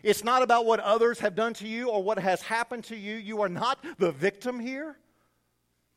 It's 0.04 0.26
not 0.26 0.42
about 0.42 0.66
what 0.66 0.82
others 0.82 1.20
have 1.20 1.36
done 1.36 1.54
to 1.54 1.68
you 1.70 1.90
or 1.90 2.04
what 2.04 2.20
has 2.20 2.42
happened 2.42 2.84
to 2.86 2.98
you. 2.98 3.16
You 3.16 3.42
are 3.42 3.48
not 3.48 3.80
the 3.98 4.12
victim 4.12 4.60
here. 4.60 4.98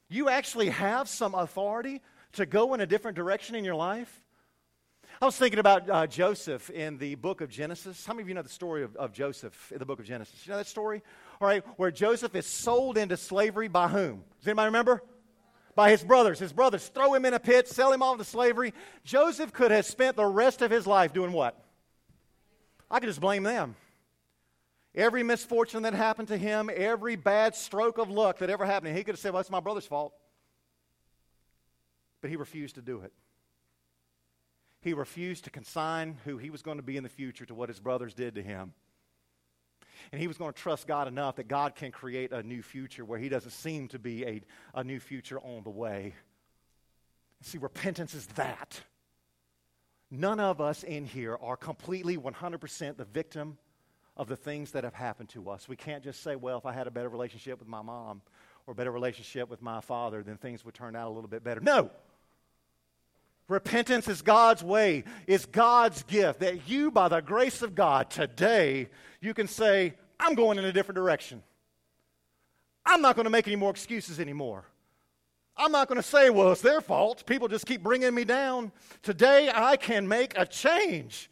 You 0.09 0.29
actually 0.29 0.69
have 0.69 1.09
some 1.09 1.35
authority 1.35 2.01
to 2.35 2.47
go 2.47 2.75
in 2.75 2.81
a 2.81 2.87
different 2.87 3.17
direction 3.17 3.57
in 3.57 3.65
your 3.65 3.75
life. 3.75 4.23
I 5.21 5.25
was 5.25 5.37
thinking 5.37 5.59
about 5.59 5.91
uh, 5.91 6.07
Joseph 6.07 6.71
in 6.71 6.97
the 6.97 7.17
book 7.17 7.41
of 7.41 7.51
Genesis. 7.51 8.07
How 8.07 8.13
many 8.13 8.23
of 8.23 8.29
you 8.29 8.37
know 8.37 8.43
the 8.43 8.49
story 8.49 8.85
of, 8.85 8.95
of 8.95 9.13
Joseph 9.13 9.73
in 9.73 9.81
the 9.81 9.85
book 9.85 9.99
of 9.99 10.07
Genesis? 10.07 10.47
You 10.47 10.53
know 10.53 10.59
that 10.59 10.69
story? 10.69 11.03
All 11.41 11.49
right, 11.49 11.65
where 11.77 11.91
Joseph 11.91 12.37
is 12.37 12.47
sold 12.47 12.97
into 12.97 13.17
slavery 13.17 13.67
by 13.67 13.89
whom? 13.89 14.23
Does 14.39 14.47
anybody 14.47 14.67
remember? 14.67 15.03
By 15.75 15.91
his 15.91 16.05
brothers. 16.05 16.39
His 16.39 16.53
brothers 16.53 16.87
throw 16.87 17.15
him 17.15 17.25
in 17.25 17.35
a 17.35 17.41
pit, 17.41 17.67
sell 17.67 17.93
him 17.93 18.01
off 18.01 18.19
to 18.19 18.25
slavery. 18.25 18.73
Joseph 19.03 19.53
could 19.53 19.73
have 19.73 19.87
spent 19.87 20.15
the 20.15 20.25
rest 20.25 20.63
of 20.63 20.71
his 20.71 20.87
life 20.87 21.13
doing 21.13 21.33
what? 21.33 21.61
I 22.89 23.01
could 23.01 23.09
just 23.09 23.21
blame 23.21 23.43
them. 23.43 23.75
Every 24.95 25.25
misfortune 25.25 25.83
that 25.83 25.95
happened 25.95 26.29
to 26.29 26.37
him, 26.37 26.71
every 26.73 27.17
bad 27.17 27.57
stroke 27.57 27.99
of 27.99 28.09
luck 28.09 28.39
that 28.39 28.51
ever 28.51 28.65
happened, 28.65 28.97
he 28.97 29.03
could 29.03 29.15
have 29.15 29.21
said, 29.21 29.33
Well, 29.33 29.41
it's 29.41 29.51
my 29.51 29.59
brother's 29.59 29.87
fault. 29.87 30.13
But 32.21 32.31
he 32.31 32.37
refused 32.37 32.77
to 32.77 32.83
do 32.83 33.01
it. 33.01 33.13
He 34.89 34.95
refused 34.95 35.45
to 35.45 35.51
consign 35.51 36.17
who 36.25 36.39
he 36.39 36.49
was 36.49 36.63
going 36.63 36.79
to 36.79 36.83
be 36.83 36.97
in 36.97 37.03
the 37.03 37.11
future 37.11 37.45
to 37.45 37.55
what 37.55 37.69
his 37.69 37.79
brothers 37.79 38.15
did 38.15 38.37
to 38.37 38.43
him. 38.43 38.73
And 40.13 40.19
he 40.19 40.27
was 40.27 40.39
going 40.39 40.51
to 40.51 40.59
trust 40.59 40.87
God 40.87 41.07
enough 41.07 41.37
that 41.37 41.47
God 41.47 41.75
can 41.75 41.93
create 41.93 42.33
a 42.33 42.43
new 42.43 42.63
future 42.63 43.05
where 43.05 43.19
he 43.19 43.29
doesn't 43.29 43.51
seem 43.51 43.89
to 43.89 43.99
be 43.99 44.25
a, 44.25 44.41
a 44.75 44.83
new 44.83 44.99
future 44.99 45.39
on 45.41 45.63
the 45.63 45.69
way. 45.69 46.15
See, 47.43 47.59
repentance 47.59 48.15
is 48.15 48.29
that. 48.29 48.81
None 50.11 50.41
of 50.41 50.59
us 50.59 50.85
in 50.85 51.05
here 51.05 51.37
are 51.39 51.59
completely 51.59 52.17
100% 52.17 52.97
the 52.97 53.05
victim 53.05 53.59
of 54.17 54.27
the 54.27 54.37
things 54.37 54.71
that 54.71 54.85
have 54.85 54.95
happened 54.95 55.29
to 55.29 55.51
us. 55.51 55.69
We 55.69 55.77
can't 55.77 56.03
just 56.03 56.23
say, 56.23 56.35
well, 56.35 56.57
if 56.57 56.65
I 56.65 56.73
had 56.73 56.87
a 56.87 56.91
better 56.91 57.11
relationship 57.11 57.59
with 57.59 57.69
my 57.69 57.83
mom 57.83 58.23
or 58.67 58.73
a 58.73 58.75
better 58.75 58.91
relationship 58.91 59.51
with 59.51 59.61
my 59.61 59.83
father, 59.83 60.23
then 60.23 60.39
things 60.39 60.65
would 60.65 60.73
turn 60.73 60.97
out 60.97 61.09
a 61.09 61.13
little 61.13 61.29
bit 61.29 61.45
better. 61.45 61.61
No! 61.61 61.91
Repentance 63.49 64.09
is 64.09 64.21
God's 64.21 64.63
way, 64.63 65.05
it's 65.27 65.47
God's 65.47 66.03
gift 66.03 66.41
that 66.41 66.69
you, 66.69 66.91
by 66.91 67.09
the 67.09 67.21
grace 67.21 67.63
of 67.63 67.75
God, 67.75 68.11
today, 68.11 68.89
you 69.23 69.33
can 69.33 69.49
say, 69.49 69.95
I'm 70.21 70.35
going 70.35 70.59
in 70.59 70.67
a 70.67 70.73
different 70.73 70.97
direction. 70.97 71.43
I'm 72.85 73.01
not 73.01 73.17
going 73.17 73.25
to 73.25 73.31
make 73.31 73.47
any 73.47 73.57
more 73.57 73.71
excuses 73.71 74.21
anymore. 74.21 74.65
I'm 75.57 75.73
not 75.73 75.89
going 75.89 75.97
to 75.97 76.07
say, 76.07 76.31
well, 76.31 76.53
it's 76.53 76.61
their 76.61 76.81
fault. 76.81 77.25
People 77.27 77.49
just 77.49 77.67
keep 77.67 77.83
bringing 77.83 78.15
me 78.15 78.25
down. 78.25 78.71
Today, 79.03 79.51
I 79.53 79.77
can 79.77 80.07
make 80.07 80.39
a 80.39 80.47
change. 80.47 81.31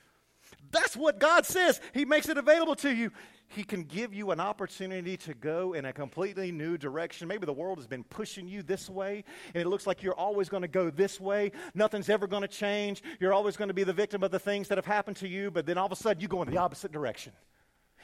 That's 0.73 0.97
what 0.97 1.19
God 1.19 1.47
says. 1.47 1.81
He 1.95 2.05
makes 2.05 2.29
it 2.29 2.39
available 2.39 2.75
to 2.77 2.93
you. 2.93 3.13
He 3.49 3.63
can 3.63 3.85
give 3.85 4.13
you 4.13 4.33
an 4.33 4.41
opportunity 4.41 5.17
to 5.19 5.35
go 5.35 5.73
in 5.75 5.85
a 5.85 5.93
completely 5.93 6.51
new 6.51 6.77
direction. 6.77 7.29
Maybe 7.29 7.47
the 7.47 7.53
world 7.53 7.79
has 7.79 7.87
been 7.87 8.03
pushing 8.05 8.49
you 8.49 8.63
this 8.63 8.91
way, 8.91 9.25
and 9.55 9.63
it 9.63 9.69
looks 9.69 9.87
like 9.87 10.03
you're 10.03 10.15
always 10.15 10.49
going 10.49 10.63
to 10.63 10.69
go 10.69 10.91
this 10.91 11.21
way. 11.21 11.53
Nothing's 11.75 12.09
ever 12.09 12.27
going 12.27 12.43
to 12.43 12.49
change. 12.49 13.03
You're 13.21 13.33
always 13.33 13.57
going 13.57 13.69
to 13.69 13.75
be 13.75 13.85
the 13.85 13.93
victim 13.93 14.23
of 14.23 14.31
the 14.33 14.39
things 14.39 14.69
that 14.69 14.79
have 14.79 14.87
happened 14.87 15.17
to 15.19 15.29
you, 15.29 15.51
but 15.51 15.65
then 15.65 15.79
all 15.79 15.87
of 15.87 15.93
a 15.93 15.97
sudden 15.97 16.21
you 16.21 16.29
go 16.29 16.43
in 16.43 16.51
the 16.51 16.59
opposite 16.59 16.91
direction. 16.91 17.33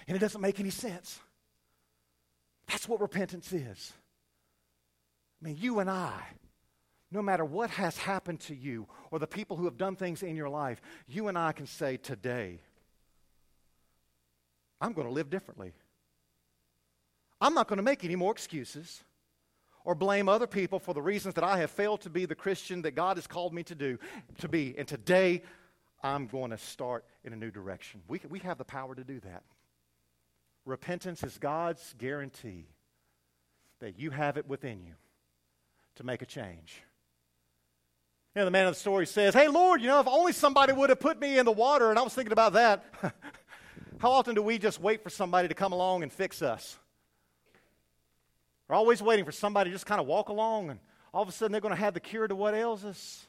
And 0.07 0.17
it 0.17 0.21
doesn't 0.21 0.41
make 0.41 0.61
any 0.61 0.71
sense. 0.71 1.19
That's 2.69 2.89
what 2.89 3.01
repentance 3.01 3.53
is. 3.53 3.93
I 5.43 5.47
mean, 5.47 5.57
you 5.59 5.81
and 5.81 5.91
I, 5.91 6.23
no 7.11 7.21
matter 7.21 7.45
what 7.45 7.71
has 7.71 7.99
happened 7.99 8.41
to 8.41 8.55
you 8.55 8.87
or 9.11 9.19
the 9.19 9.27
people 9.27 9.57
who 9.57 9.65
have 9.65 9.77
done 9.77 9.97
things 9.97 10.23
in 10.23 10.37
your 10.37 10.49
life, 10.49 10.81
you 11.09 11.29
and 11.29 11.37
I 11.37 11.53
can 11.53 11.67
say 11.67 11.97
today, 11.97 12.61
I'm 14.83 14.93
going 14.93 15.07
to 15.07 15.12
live 15.12 15.31
differently. 15.31 15.73
I'm 17.41 17.55
not 17.55 17.69
going 17.69 17.77
to 17.77 17.85
make 17.85 18.05
any 18.05 18.17
more 18.17 18.33
excuses 18.33 19.03
or 19.85 19.95
blame 19.95 20.29
other 20.29 20.49
people 20.49 20.81
for 20.81 20.93
the 20.93 21.01
reasons 21.01 21.35
that 21.37 21.45
I 21.45 21.59
have 21.59 21.71
failed 21.71 22.01
to 22.03 22.11
be 22.11 22.25
the 22.25 22.35
Christian 22.35 22.83
that 22.83 22.97
God 22.97 23.17
has 23.17 23.29
called 23.29 23.55
me 23.55 23.62
to 23.65 23.77
do 23.77 23.99
to 24.39 24.49
be. 24.49 24.75
And 24.77 24.87
today 24.87 25.43
I'm 26.03 26.27
going 26.27 26.51
to 26.51 26.59
start 26.59 27.05
in 27.25 27.33
a 27.33 27.37
new 27.37 27.53
direction. 27.53 28.03
We, 28.09 28.21
we 28.29 28.41
have 28.41 28.59
the 28.59 28.65
power 28.65 28.95
to 28.97 29.05
do 29.05 29.21
that. 29.21 29.45
Repentance 30.65 31.23
is 31.23 31.39
God's 31.39 31.95
guarantee 31.99 32.67
that 33.81 33.99
you 33.99 34.11
have 34.11 34.37
it 34.37 34.49
within 34.49 34.83
you 34.83 34.95
to 35.97 36.05
make 36.05 36.23
a 36.23 36.27
change. 36.27 36.83
You 38.35 38.41
know, 38.41 38.47
the 38.47 38.51
man 38.51 38.67
of 38.67 38.75
the 38.75 38.81
story 38.81 39.07
says, 39.07 39.35
Hey, 39.35 39.47
Lord, 39.47 39.81
you 39.81 39.89
know, 39.89 40.01
if 40.01 40.09
only 40.09 40.33
somebody 40.33 40.73
would 40.73 40.89
have 40.91 41.01
put 41.01 41.21
me 41.21 41.39
in 41.39 41.45
the 41.45 41.53
water, 41.53 41.91
and 41.91 41.99
I 41.99 42.03
was 42.03 42.15
thinking 42.15 42.33
about 42.33 42.55
that. 42.55 42.85
How 44.03 44.11
often 44.11 44.35
do 44.35 44.43
we 44.43 44.59
just 44.59 44.81
wait 44.81 45.01
for 45.05 45.11
somebody 45.11 45.47
to 45.47 45.55
come 45.55 45.73
along 45.73 46.03
and 46.03 46.13
fix 46.13 46.43
us? 46.43 46.77
We're 48.67 48.75
always 48.75 49.01
waiting 49.01 49.25
for 49.25 49.31
somebody 49.31 49.71
to 49.71 49.75
just 49.77 49.87
kind 49.87 50.01
of 50.01 50.09
walk 50.09 50.29
along, 50.29 50.71
and 50.71 50.81
all 51.15 51.23
of 51.23 51.29
a 51.29 51.33
sudden 51.33 51.53
they're 51.53 51.61
going 51.61 51.73
to 51.73 51.81
have 51.81 51.95
the 51.95 52.01
cure 52.01 52.27
to 52.27 52.35
what 52.35 52.53
ails 52.53 52.85
us. 52.85 53.25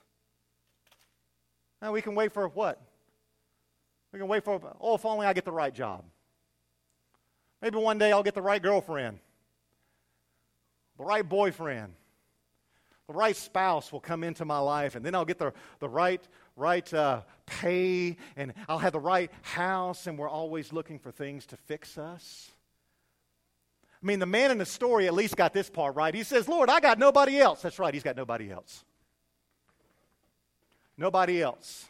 Now 1.80 1.92
we 1.92 2.01
can 2.01 2.15
wait 2.15 2.32
for 2.32 2.48
what? 2.48 2.82
We 4.12 4.18
can 4.18 4.27
wait 4.27 4.44
for, 4.44 4.60
oh, 4.82 4.96
if 4.96 5.06
only 5.06 5.27
I 5.27 5.34
get 5.34 5.46
the 5.46 5.51
right 5.51 5.72
job. 5.72 6.06
Maybe 7.62 7.77
one 7.77 8.00
day 8.00 8.12
I'll 8.12 8.24
get 8.24 8.34
the 8.34 8.42
right 8.42 8.62
girlfriend, 8.62 9.20
the 10.98 11.03
right 11.03 11.27
boyfriend, 11.27 11.94
the 13.06 13.13
right 13.13 13.36
spouse 13.36 13.92
will 13.92 14.00
come 14.00 14.24
into 14.24 14.44
my 14.44 14.58
life, 14.58 14.96
and 14.96 15.06
then 15.06 15.13
I'll 15.13 15.24
get 15.24 15.38
the, 15.38 15.53
the 15.77 15.88
right, 15.88 16.27
right 16.56 16.92
uh, 16.92 17.22
pay, 17.60 18.17
and 18.36 18.53
I'll 18.67 18.79
have 18.79 18.93
the 18.93 19.00
right 19.00 19.31
house, 19.41 20.07
and 20.07 20.17
we're 20.17 20.29
always 20.29 20.74
looking 20.74 21.00
for 21.00 21.12
things 21.12 21.45
to 21.48 21.57
fix 21.57 21.98
us. 21.98 22.51
I 24.01 24.05
mean, 24.05 24.19
the 24.19 24.25
man 24.25 24.51
in 24.51 24.57
the 24.57 24.65
story 24.65 25.07
at 25.07 25.13
least 25.13 25.38
got 25.38 25.53
this 25.53 25.69
part 25.69 25.95
right. 25.95 26.13
He 26.13 26.24
says, 26.24 26.48
Lord, 26.48 26.69
I 26.69 26.79
got 26.79 27.00
nobody 27.00 27.39
else. 27.39 27.62
That's 27.62 27.79
right, 27.79 27.93
he's 27.93 28.03
got 28.03 28.17
nobody 28.17 28.51
else. 28.51 28.83
Nobody 30.98 31.42
else. 31.42 31.87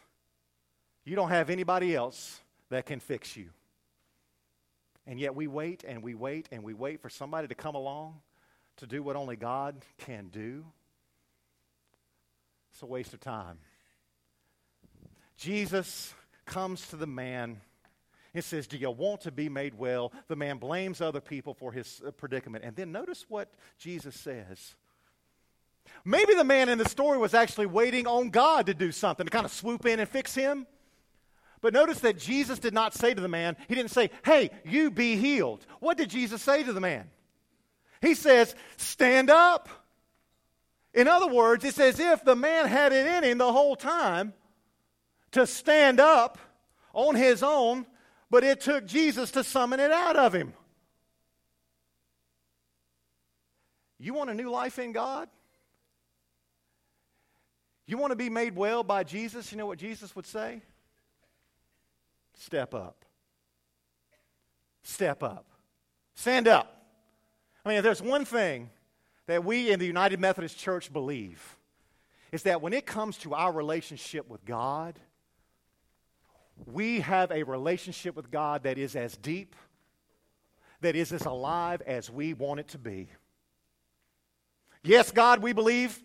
You 1.04 1.16
don't 1.16 1.28
have 1.28 1.50
anybody 1.50 1.94
else 1.94 2.40
that 2.70 2.86
can 2.86 3.00
fix 3.00 3.36
you. 3.36 3.50
And 5.06 5.20
yet 5.20 5.34
we 5.34 5.46
wait 5.46 5.84
and 5.86 6.02
we 6.02 6.14
wait 6.14 6.48
and 6.50 6.62
we 6.62 6.72
wait 6.72 7.02
for 7.02 7.10
somebody 7.10 7.48
to 7.48 7.54
come 7.54 7.74
along 7.74 8.20
to 8.76 8.86
do 8.86 9.02
what 9.02 9.16
only 9.16 9.36
God 9.36 9.76
can 9.98 10.28
do. 10.28 10.64
It's 12.72 12.82
a 12.82 12.86
waste 12.86 13.12
of 13.12 13.20
time. 13.20 13.58
Jesus 15.36 16.14
comes 16.46 16.86
to 16.88 16.96
the 16.96 17.06
man 17.06 17.60
and 18.34 18.44
says, 18.44 18.66
Do 18.66 18.76
you 18.76 18.90
want 18.90 19.22
to 19.22 19.32
be 19.32 19.48
made 19.48 19.74
well? 19.74 20.12
The 20.28 20.36
man 20.36 20.58
blames 20.58 21.00
other 21.00 21.20
people 21.20 21.54
for 21.54 21.72
his 21.72 22.02
uh, 22.06 22.10
predicament. 22.10 22.64
And 22.64 22.76
then 22.76 22.92
notice 22.92 23.24
what 23.28 23.48
Jesus 23.78 24.14
says. 24.14 24.74
Maybe 26.04 26.34
the 26.34 26.44
man 26.44 26.68
in 26.68 26.78
the 26.78 26.88
story 26.88 27.18
was 27.18 27.34
actually 27.34 27.66
waiting 27.66 28.06
on 28.06 28.30
God 28.30 28.66
to 28.66 28.74
do 28.74 28.90
something, 28.90 29.26
to 29.26 29.30
kind 29.30 29.44
of 29.44 29.52
swoop 29.52 29.86
in 29.86 30.00
and 30.00 30.08
fix 30.08 30.34
him. 30.34 30.66
But 31.60 31.72
notice 31.72 32.00
that 32.00 32.18
Jesus 32.18 32.58
did 32.58 32.74
not 32.74 32.94
say 32.94 33.14
to 33.14 33.20
the 33.20 33.28
man, 33.28 33.56
He 33.68 33.74
didn't 33.74 33.90
say, 33.90 34.10
Hey, 34.24 34.50
you 34.64 34.90
be 34.90 35.16
healed. 35.16 35.64
What 35.80 35.96
did 35.96 36.10
Jesus 36.10 36.42
say 36.42 36.62
to 36.62 36.72
the 36.72 36.80
man? 36.80 37.08
He 38.02 38.14
says, 38.14 38.54
Stand 38.76 39.30
up. 39.30 39.68
In 40.92 41.08
other 41.08 41.26
words, 41.26 41.64
it's 41.64 41.80
as 41.80 41.98
if 41.98 42.24
the 42.24 42.36
man 42.36 42.66
had 42.66 42.92
it 42.92 43.06
in 43.06 43.24
him 43.24 43.38
the 43.38 43.52
whole 43.52 43.74
time 43.74 44.32
to 45.34 45.46
stand 45.46 46.00
up 46.00 46.38
on 46.92 47.14
his 47.14 47.42
own, 47.42 47.86
but 48.30 48.42
it 48.42 48.60
took 48.60 48.86
Jesus 48.86 49.30
to 49.32 49.44
summon 49.44 49.80
it 49.80 49.90
out 49.90 50.16
of 50.16 50.34
him. 50.34 50.54
You 53.98 54.14
want 54.14 54.30
a 54.30 54.34
new 54.34 54.50
life 54.50 54.78
in 54.78 54.92
God? 54.92 55.28
You 57.86 57.98
want 57.98 58.12
to 58.12 58.16
be 58.16 58.30
made 58.30 58.56
well 58.56 58.82
by 58.82 59.04
Jesus? 59.04 59.52
You 59.52 59.58
know 59.58 59.66
what 59.66 59.78
Jesus 59.78 60.16
would 60.16 60.26
say? 60.26 60.62
Step 62.34 62.74
up. 62.74 63.04
Step 64.82 65.22
up. 65.22 65.46
Stand 66.14 66.48
up. 66.48 66.82
I 67.64 67.68
mean, 67.68 67.78
if 67.78 67.84
there's 67.84 68.02
one 68.02 68.24
thing 68.24 68.70
that 69.26 69.44
we 69.44 69.70
in 69.70 69.80
the 69.80 69.86
United 69.86 70.20
Methodist 70.20 70.58
Church 70.58 70.92
believe 70.92 71.56
is 72.32 72.42
that 72.42 72.60
when 72.60 72.72
it 72.72 72.84
comes 72.84 73.16
to 73.18 73.34
our 73.34 73.52
relationship 73.52 74.28
with 74.28 74.44
God, 74.44 74.98
we 76.66 77.00
have 77.00 77.30
a 77.30 77.42
relationship 77.42 78.16
with 78.16 78.30
God 78.30 78.62
that 78.64 78.78
is 78.78 78.96
as 78.96 79.16
deep, 79.16 79.54
that 80.80 80.96
is 80.96 81.12
as 81.12 81.24
alive 81.24 81.82
as 81.86 82.10
we 82.10 82.34
want 82.34 82.60
it 82.60 82.68
to 82.68 82.78
be. 82.78 83.08
Yes, 84.82 85.10
God, 85.10 85.42
we 85.42 85.52
believe 85.52 86.02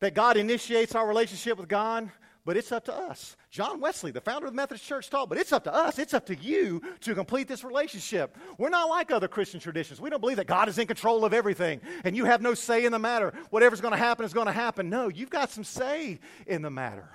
that 0.00 0.14
God 0.14 0.36
initiates 0.36 0.94
our 0.94 1.06
relationship 1.06 1.58
with 1.58 1.68
God, 1.68 2.10
but 2.44 2.56
it's 2.56 2.72
up 2.72 2.84
to 2.86 2.94
us. 2.94 3.36
John 3.50 3.80
Wesley, 3.80 4.10
the 4.10 4.20
founder 4.20 4.46
of 4.46 4.52
the 4.52 4.56
Methodist 4.56 4.84
Church, 4.84 5.10
taught, 5.10 5.28
but 5.28 5.38
it's 5.38 5.52
up 5.52 5.64
to 5.64 5.74
us, 5.74 5.98
it's 5.98 6.14
up 6.14 6.26
to 6.26 6.36
you 6.36 6.82
to 7.00 7.14
complete 7.14 7.46
this 7.46 7.62
relationship. 7.62 8.36
We're 8.58 8.68
not 8.68 8.88
like 8.88 9.10
other 9.10 9.28
Christian 9.28 9.60
traditions. 9.60 10.00
We 10.00 10.10
don't 10.10 10.20
believe 10.20 10.38
that 10.38 10.46
God 10.46 10.68
is 10.68 10.78
in 10.78 10.86
control 10.86 11.24
of 11.24 11.34
everything 11.34 11.80
and 12.04 12.16
you 12.16 12.24
have 12.24 12.42
no 12.42 12.54
say 12.54 12.84
in 12.84 12.92
the 12.92 12.98
matter. 12.98 13.32
Whatever's 13.50 13.80
going 13.80 13.92
to 13.92 13.98
happen 13.98 14.24
is 14.24 14.32
going 14.32 14.46
to 14.46 14.52
happen. 14.52 14.88
No, 14.88 15.08
you've 15.08 15.30
got 15.30 15.50
some 15.50 15.64
say 15.64 16.18
in 16.46 16.62
the 16.62 16.70
matter. 16.70 17.10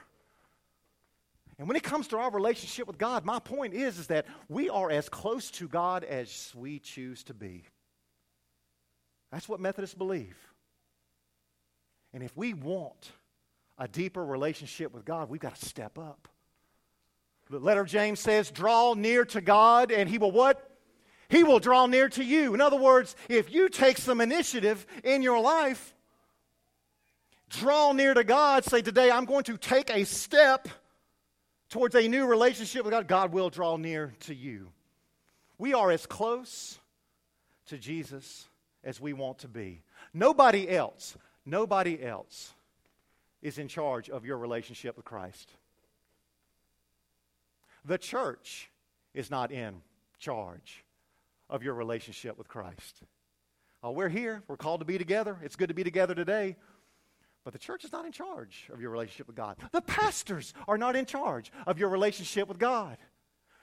And 1.59 1.67
when 1.67 1.75
it 1.75 1.83
comes 1.83 2.07
to 2.09 2.17
our 2.17 2.29
relationship 2.29 2.87
with 2.87 2.97
God, 2.97 3.25
my 3.25 3.39
point 3.39 3.73
is, 3.73 3.97
is 3.97 4.07
that 4.07 4.27
we 4.47 4.69
are 4.69 4.91
as 4.91 5.09
close 5.09 5.49
to 5.51 5.67
God 5.67 6.03
as 6.03 6.51
we 6.55 6.79
choose 6.79 7.23
to 7.25 7.33
be. 7.33 7.63
That's 9.31 9.49
what 9.49 9.59
Methodists 9.59 9.95
believe. 9.95 10.37
And 12.13 12.23
if 12.23 12.35
we 12.37 12.53
want 12.53 13.11
a 13.77 13.87
deeper 13.87 14.23
relationship 14.23 14.93
with 14.93 15.03
God, 15.03 15.29
we've 15.29 15.41
got 15.41 15.55
to 15.55 15.65
step 15.65 15.97
up. 15.97 16.27
The 17.49 17.59
letter 17.59 17.85
James 17.85 18.19
says, 18.19 18.51
draw 18.51 18.93
near 18.93 19.25
to 19.25 19.41
God, 19.41 19.91
and 19.91 20.09
he 20.09 20.17
will 20.17 20.31
what? 20.31 20.71
He 21.29 21.43
will 21.43 21.59
draw 21.59 21.85
near 21.85 22.09
to 22.09 22.23
you. 22.23 22.53
In 22.53 22.61
other 22.61 22.77
words, 22.77 23.15
if 23.29 23.51
you 23.51 23.69
take 23.69 23.97
some 23.97 24.21
initiative 24.21 24.85
in 25.03 25.21
your 25.21 25.39
life, 25.39 25.93
draw 27.49 27.93
near 27.93 28.13
to 28.13 28.23
God, 28.23 28.63
say, 28.63 28.81
Today 28.81 29.11
I'm 29.11 29.25
going 29.25 29.43
to 29.45 29.57
take 29.57 29.89
a 29.89 30.05
step 30.05 30.67
towards 31.69 31.95
a 31.95 32.07
new 32.07 32.25
relationship 32.25 32.83
with 32.83 32.91
God, 32.91 33.07
God 33.07 33.33
will 33.33 33.49
draw 33.49 33.77
near 33.77 34.13
to 34.21 34.35
you. 34.35 34.69
We 35.57 35.73
are 35.73 35.91
as 35.91 36.05
close 36.05 36.79
to 37.67 37.77
Jesus 37.77 38.47
as 38.83 39.01
we 39.01 39.13
want 39.13 39.39
to 39.39 39.47
be. 39.47 39.81
Nobody 40.13 40.69
else, 40.69 41.17
nobody 41.45 42.01
else 42.01 42.53
is 43.41 43.57
in 43.57 43.67
charge 43.67 44.09
of 44.09 44.25
your 44.25 44.37
relationship 44.37 44.95
with 44.95 45.05
Christ. 45.05 45.51
The 47.85 47.97
church 47.97 48.69
is 49.13 49.31
not 49.31 49.51
in 49.51 49.81
charge 50.19 50.83
of 51.49 51.63
your 51.63 51.73
relationship 51.73 52.37
with 52.37 52.47
Christ. 52.47 53.01
Oh, 53.83 53.91
we're 53.91 54.09
here. 54.09 54.43
We're 54.47 54.57
called 54.57 54.81
to 54.81 54.85
be 54.85 54.97
together. 54.97 55.37
It's 55.43 55.55
good 55.55 55.69
to 55.69 55.73
be 55.73 55.83
together 55.83 56.15
today. 56.15 56.55
But 57.47 57.53
the 57.53 57.59
church 57.59 57.85
is 57.85 57.93
not 57.93 58.03
in 58.03 58.11
charge 58.11 58.67
of 58.73 58.81
your 58.81 58.89
relationship 58.89 59.25
with 59.25 59.37
God. 59.37 59.55
The 59.71 59.79
pastors 59.79 60.53
are 60.67 60.77
not 60.77 60.97
in 60.97 61.05
charge 61.05 61.49
of 61.65 61.79
your 61.79 61.87
relationship 61.87 62.49
with 62.49 62.59
God. 62.59 62.97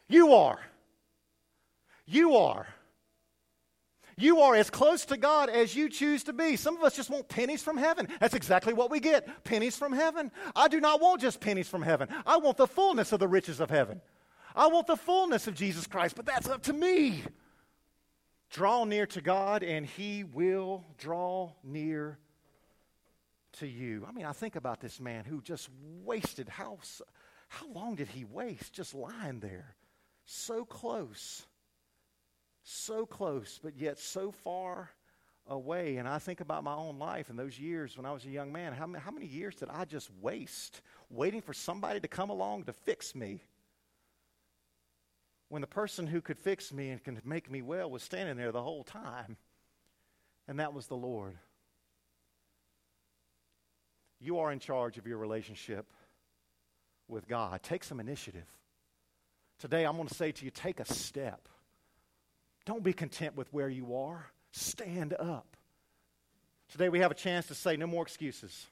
You 0.08 0.32
are. 0.32 0.58
You 2.06 2.34
are. 2.36 2.66
You 4.16 4.40
are 4.40 4.54
as 4.54 4.70
close 4.70 5.04
to 5.04 5.18
God 5.18 5.50
as 5.50 5.76
you 5.76 5.90
choose 5.90 6.24
to 6.24 6.32
be. 6.32 6.56
Some 6.56 6.78
of 6.78 6.82
us 6.82 6.96
just 6.96 7.10
want 7.10 7.28
pennies 7.28 7.62
from 7.62 7.76
heaven. 7.76 8.08
That's 8.20 8.32
exactly 8.32 8.72
what 8.72 8.90
we 8.90 9.00
get 9.00 9.44
pennies 9.44 9.76
from 9.76 9.92
heaven. 9.92 10.32
I 10.56 10.68
do 10.68 10.80
not 10.80 11.02
want 11.02 11.20
just 11.20 11.40
pennies 11.40 11.68
from 11.68 11.82
heaven. 11.82 12.08
I 12.24 12.38
want 12.38 12.56
the 12.56 12.66
fullness 12.66 13.12
of 13.12 13.20
the 13.20 13.28
riches 13.28 13.60
of 13.60 13.68
heaven. 13.68 14.00
I 14.56 14.68
want 14.68 14.86
the 14.86 14.96
fullness 14.96 15.46
of 15.46 15.56
Jesus 15.56 15.86
Christ, 15.86 16.16
but 16.16 16.24
that's 16.24 16.48
up 16.48 16.62
to 16.62 16.72
me. 16.72 17.22
Draw 18.48 18.84
near 18.84 19.04
to 19.08 19.20
God, 19.20 19.62
and 19.62 19.84
He 19.84 20.24
will 20.24 20.86
draw 20.96 21.52
near 21.62 22.18
to 23.54 23.66
you. 23.66 24.06
I 24.08 24.12
mean, 24.12 24.26
I 24.26 24.32
think 24.32 24.56
about 24.56 24.80
this 24.80 25.00
man 25.00 25.24
who 25.24 25.40
just 25.40 25.68
wasted 26.04 26.48
how, 26.48 26.78
how 27.48 27.66
long 27.68 27.94
did 27.94 28.08
he 28.08 28.24
waste 28.24 28.72
just 28.72 28.94
lying 28.94 29.40
there? 29.40 29.76
So 30.26 30.64
close 30.64 31.46
so 32.64 33.06
close, 33.06 33.60
but 33.62 33.76
yet 33.76 33.98
so 33.98 34.32
far 34.32 34.90
away. 35.46 35.98
And 35.98 36.08
I 36.08 36.18
think 36.18 36.40
about 36.40 36.64
my 36.64 36.74
own 36.74 36.98
life 36.98 37.28
and 37.28 37.38
those 37.38 37.58
years 37.58 37.96
when 37.96 38.06
I 38.06 38.12
was 38.12 38.24
a 38.24 38.30
young 38.30 38.52
man. 38.52 38.72
How, 38.72 38.90
how 38.98 39.10
many 39.10 39.26
years 39.26 39.56
did 39.56 39.68
I 39.68 39.84
just 39.84 40.10
waste 40.20 40.80
waiting 41.10 41.42
for 41.42 41.52
somebody 41.52 42.00
to 42.00 42.08
come 42.08 42.30
along 42.30 42.64
to 42.64 42.72
fix 42.72 43.14
me? 43.14 43.42
When 45.50 45.60
the 45.60 45.68
person 45.68 46.06
who 46.06 46.22
could 46.22 46.38
fix 46.38 46.72
me 46.72 46.88
and 46.88 47.04
can 47.04 47.20
make 47.24 47.50
me 47.50 47.62
well 47.62 47.90
was 47.90 48.02
standing 48.02 48.36
there 48.36 48.50
the 48.50 48.62
whole 48.62 48.82
time, 48.82 49.36
and 50.48 50.58
that 50.58 50.72
was 50.72 50.86
the 50.86 50.96
Lord. 50.96 51.36
You 54.24 54.38
are 54.38 54.50
in 54.50 54.58
charge 54.58 54.96
of 54.96 55.06
your 55.06 55.18
relationship 55.18 55.84
with 57.08 57.28
God. 57.28 57.62
Take 57.62 57.84
some 57.84 58.00
initiative. 58.00 58.46
Today, 59.58 59.84
I'm 59.84 59.96
going 59.96 60.08
to 60.08 60.14
say 60.14 60.32
to 60.32 60.44
you 60.46 60.50
take 60.50 60.80
a 60.80 60.86
step. 60.86 61.46
Don't 62.64 62.82
be 62.82 62.94
content 62.94 63.36
with 63.36 63.52
where 63.52 63.68
you 63.68 63.94
are. 63.96 64.30
Stand 64.50 65.12
up. 65.12 65.58
Today 66.70 66.88
we 66.88 67.00
have 67.00 67.10
a 67.10 67.14
chance 67.14 67.48
to 67.48 67.54
say 67.54 67.76
no 67.76 67.86
more 67.86 68.02
excuses. 68.02 68.66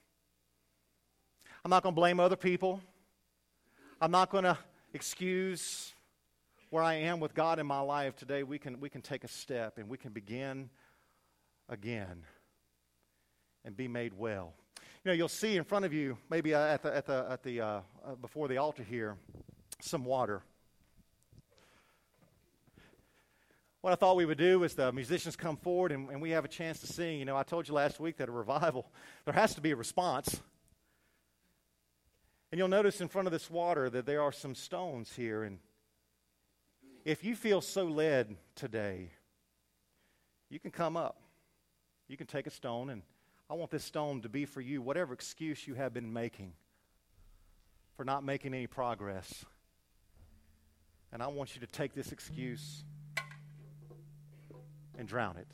I'm 1.63 1.69
not 1.69 1.83
going 1.83 1.93
to 1.93 2.01
blame 2.01 2.19
other 2.19 2.35
people. 2.35 2.81
I'm 4.01 4.09
not 4.09 4.31
going 4.31 4.45
to 4.45 4.57
excuse 4.91 5.93
where 6.71 6.81
I 6.81 6.95
am 6.95 7.19
with 7.19 7.35
God 7.35 7.59
in 7.59 7.67
my 7.67 7.79
life. 7.79 8.15
Today 8.15 8.41
we 8.41 8.57
can, 8.57 8.79
we 8.79 8.89
can 8.89 9.03
take 9.03 9.23
a 9.23 9.27
step 9.27 9.77
and 9.77 9.87
we 9.87 9.99
can 9.99 10.13
begin 10.13 10.71
again 11.69 12.23
and 13.63 13.77
be 13.77 13.87
made 13.87 14.13
well. 14.17 14.55
You 15.03 15.11
know, 15.11 15.13
you'll 15.13 15.27
see 15.27 15.57
in 15.57 15.63
front 15.63 15.83
of 15.83 15.93
you, 15.93 16.17
maybe 16.29 16.53
at 16.53 16.81
the, 16.81 16.95
at 16.95 17.05
the, 17.05 17.25
at 17.29 17.43
the, 17.43 17.59
uh, 17.59 17.65
uh, 18.05 18.15
before 18.21 18.47
the 18.47 18.57
altar 18.57 18.83
here, 18.83 19.17
some 19.81 20.05
water. 20.05 20.43
what 23.83 23.91
I 23.91 23.97
thought 23.97 24.15
we 24.15 24.23
would 24.23 24.37
do 24.37 24.63
is 24.63 24.75
the 24.75 24.93
musicians 24.93 25.35
come 25.35 25.57
forward 25.57 25.91
and, 25.91 26.09
and 26.09 26.21
we 26.21 26.29
have 26.29 26.45
a 26.45 26.47
chance 26.47 26.79
to 26.79 26.87
sing. 26.87 27.19
You 27.19 27.25
know, 27.25 27.35
I 27.35 27.43
told 27.43 27.67
you 27.67 27.73
last 27.73 27.99
week 27.99 28.15
that 28.15 28.29
a 28.29 28.31
revival, 28.31 28.89
there 29.25 29.33
has 29.33 29.55
to 29.55 29.61
be 29.61 29.71
a 29.71 29.75
response. 29.75 30.41
And 32.49 32.57
you'll 32.57 32.69
notice 32.69 33.01
in 33.01 33.09
front 33.09 33.27
of 33.27 33.33
this 33.33 33.49
water 33.51 33.89
that 33.89 34.05
there 34.05 34.21
are 34.21 34.31
some 34.31 34.55
stones 34.55 35.11
here. 35.13 35.43
And 35.43 35.59
if 37.03 37.25
you 37.25 37.35
feel 37.35 37.59
so 37.59 37.83
led 37.83 38.37
today, 38.55 39.09
you 40.49 40.61
can 40.61 40.71
come 40.71 40.95
up. 40.95 41.19
You 42.07 42.15
can 42.15 42.27
take 42.27 42.47
a 42.47 42.51
stone, 42.51 42.89
and 42.89 43.01
I 43.53 43.55
want 43.55 43.69
this 43.69 43.83
stone 43.83 44.21
to 44.21 44.29
be 44.29 44.45
for 44.45 44.61
you, 44.61 44.81
whatever 44.81 45.13
excuse 45.13 45.67
you 45.67 45.75
have 45.75 45.93
been 45.93 46.11
making 46.11 46.53
for 47.95 48.03
not 48.03 48.23
making 48.23 48.55
any 48.55 48.65
progress. 48.65 49.45
And 51.11 51.21
I 51.21 51.27
want 51.27 51.53
you 51.53 51.61
to 51.61 51.67
take 51.67 51.93
this 51.93 52.11
excuse 52.11 52.83
and 54.97 55.07
drown 55.07 55.37
it. 55.37 55.45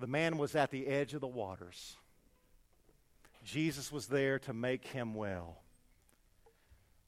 The 0.00 0.08
man 0.08 0.36
was 0.36 0.56
at 0.56 0.72
the 0.72 0.84
edge 0.88 1.14
of 1.14 1.20
the 1.20 1.28
waters. 1.28 1.96
Jesus 3.44 3.92
was 3.92 4.08
there 4.08 4.40
to 4.40 4.52
make 4.52 4.84
him 4.84 5.14
well. 5.14 5.58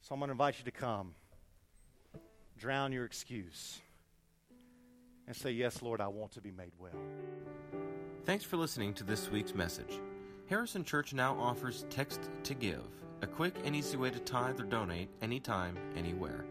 So 0.02 0.14
I'm 0.14 0.20
going 0.20 0.28
to 0.28 0.32
invite 0.32 0.58
you 0.60 0.64
to 0.66 0.70
come. 0.70 1.16
Drown 2.56 2.92
your 2.92 3.04
excuse 3.04 3.80
and 5.26 5.34
say, 5.34 5.50
Yes, 5.50 5.82
Lord, 5.82 6.00
I 6.00 6.06
want 6.06 6.34
to 6.34 6.40
be 6.40 6.52
made 6.52 6.70
well. 6.78 6.92
Thanks 8.24 8.42
for 8.42 8.56
listening 8.56 8.94
to 8.94 9.04
this 9.04 9.30
week's 9.30 9.54
message. 9.54 10.00
Harrison 10.46 10.82
Church 10.82 11.12
now 11.12 11.36
offers 11.38 11.84
Text 11.90 12.30
to 12.44 12.54
Give, 12.54 12.86
a 13.20 13.26
quick 13.26 13.54
and 13.66 13.76
easy 13.76 13.98
way 13.98 14.08
to 14.08 14.18
tithe 14.18 14.58
or 14.58 14.64
donate 14.64 15.10
anytime, 15.20 15.76
anywhere. 15.94 16.46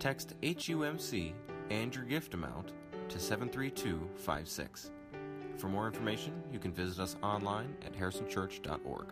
Text 0.00 0.34
HUMC 0.42 1.32
and 1.70 1.94
your 1.94 2.04
gift 2.04 2.34
amount 2.34 2.72
to 3.08 3.20
73256. 3.20 4.90
For 5.56 5.68
more 5.68 5.86
information, 5.86 6.32
you 6.52 6.58
can 6.58 6.72
visit 6.72 7.00
us 7.00 7.16
online 7.22 7.76
at 7.86 7.96
harrisonchurch.org. 7.96 9.06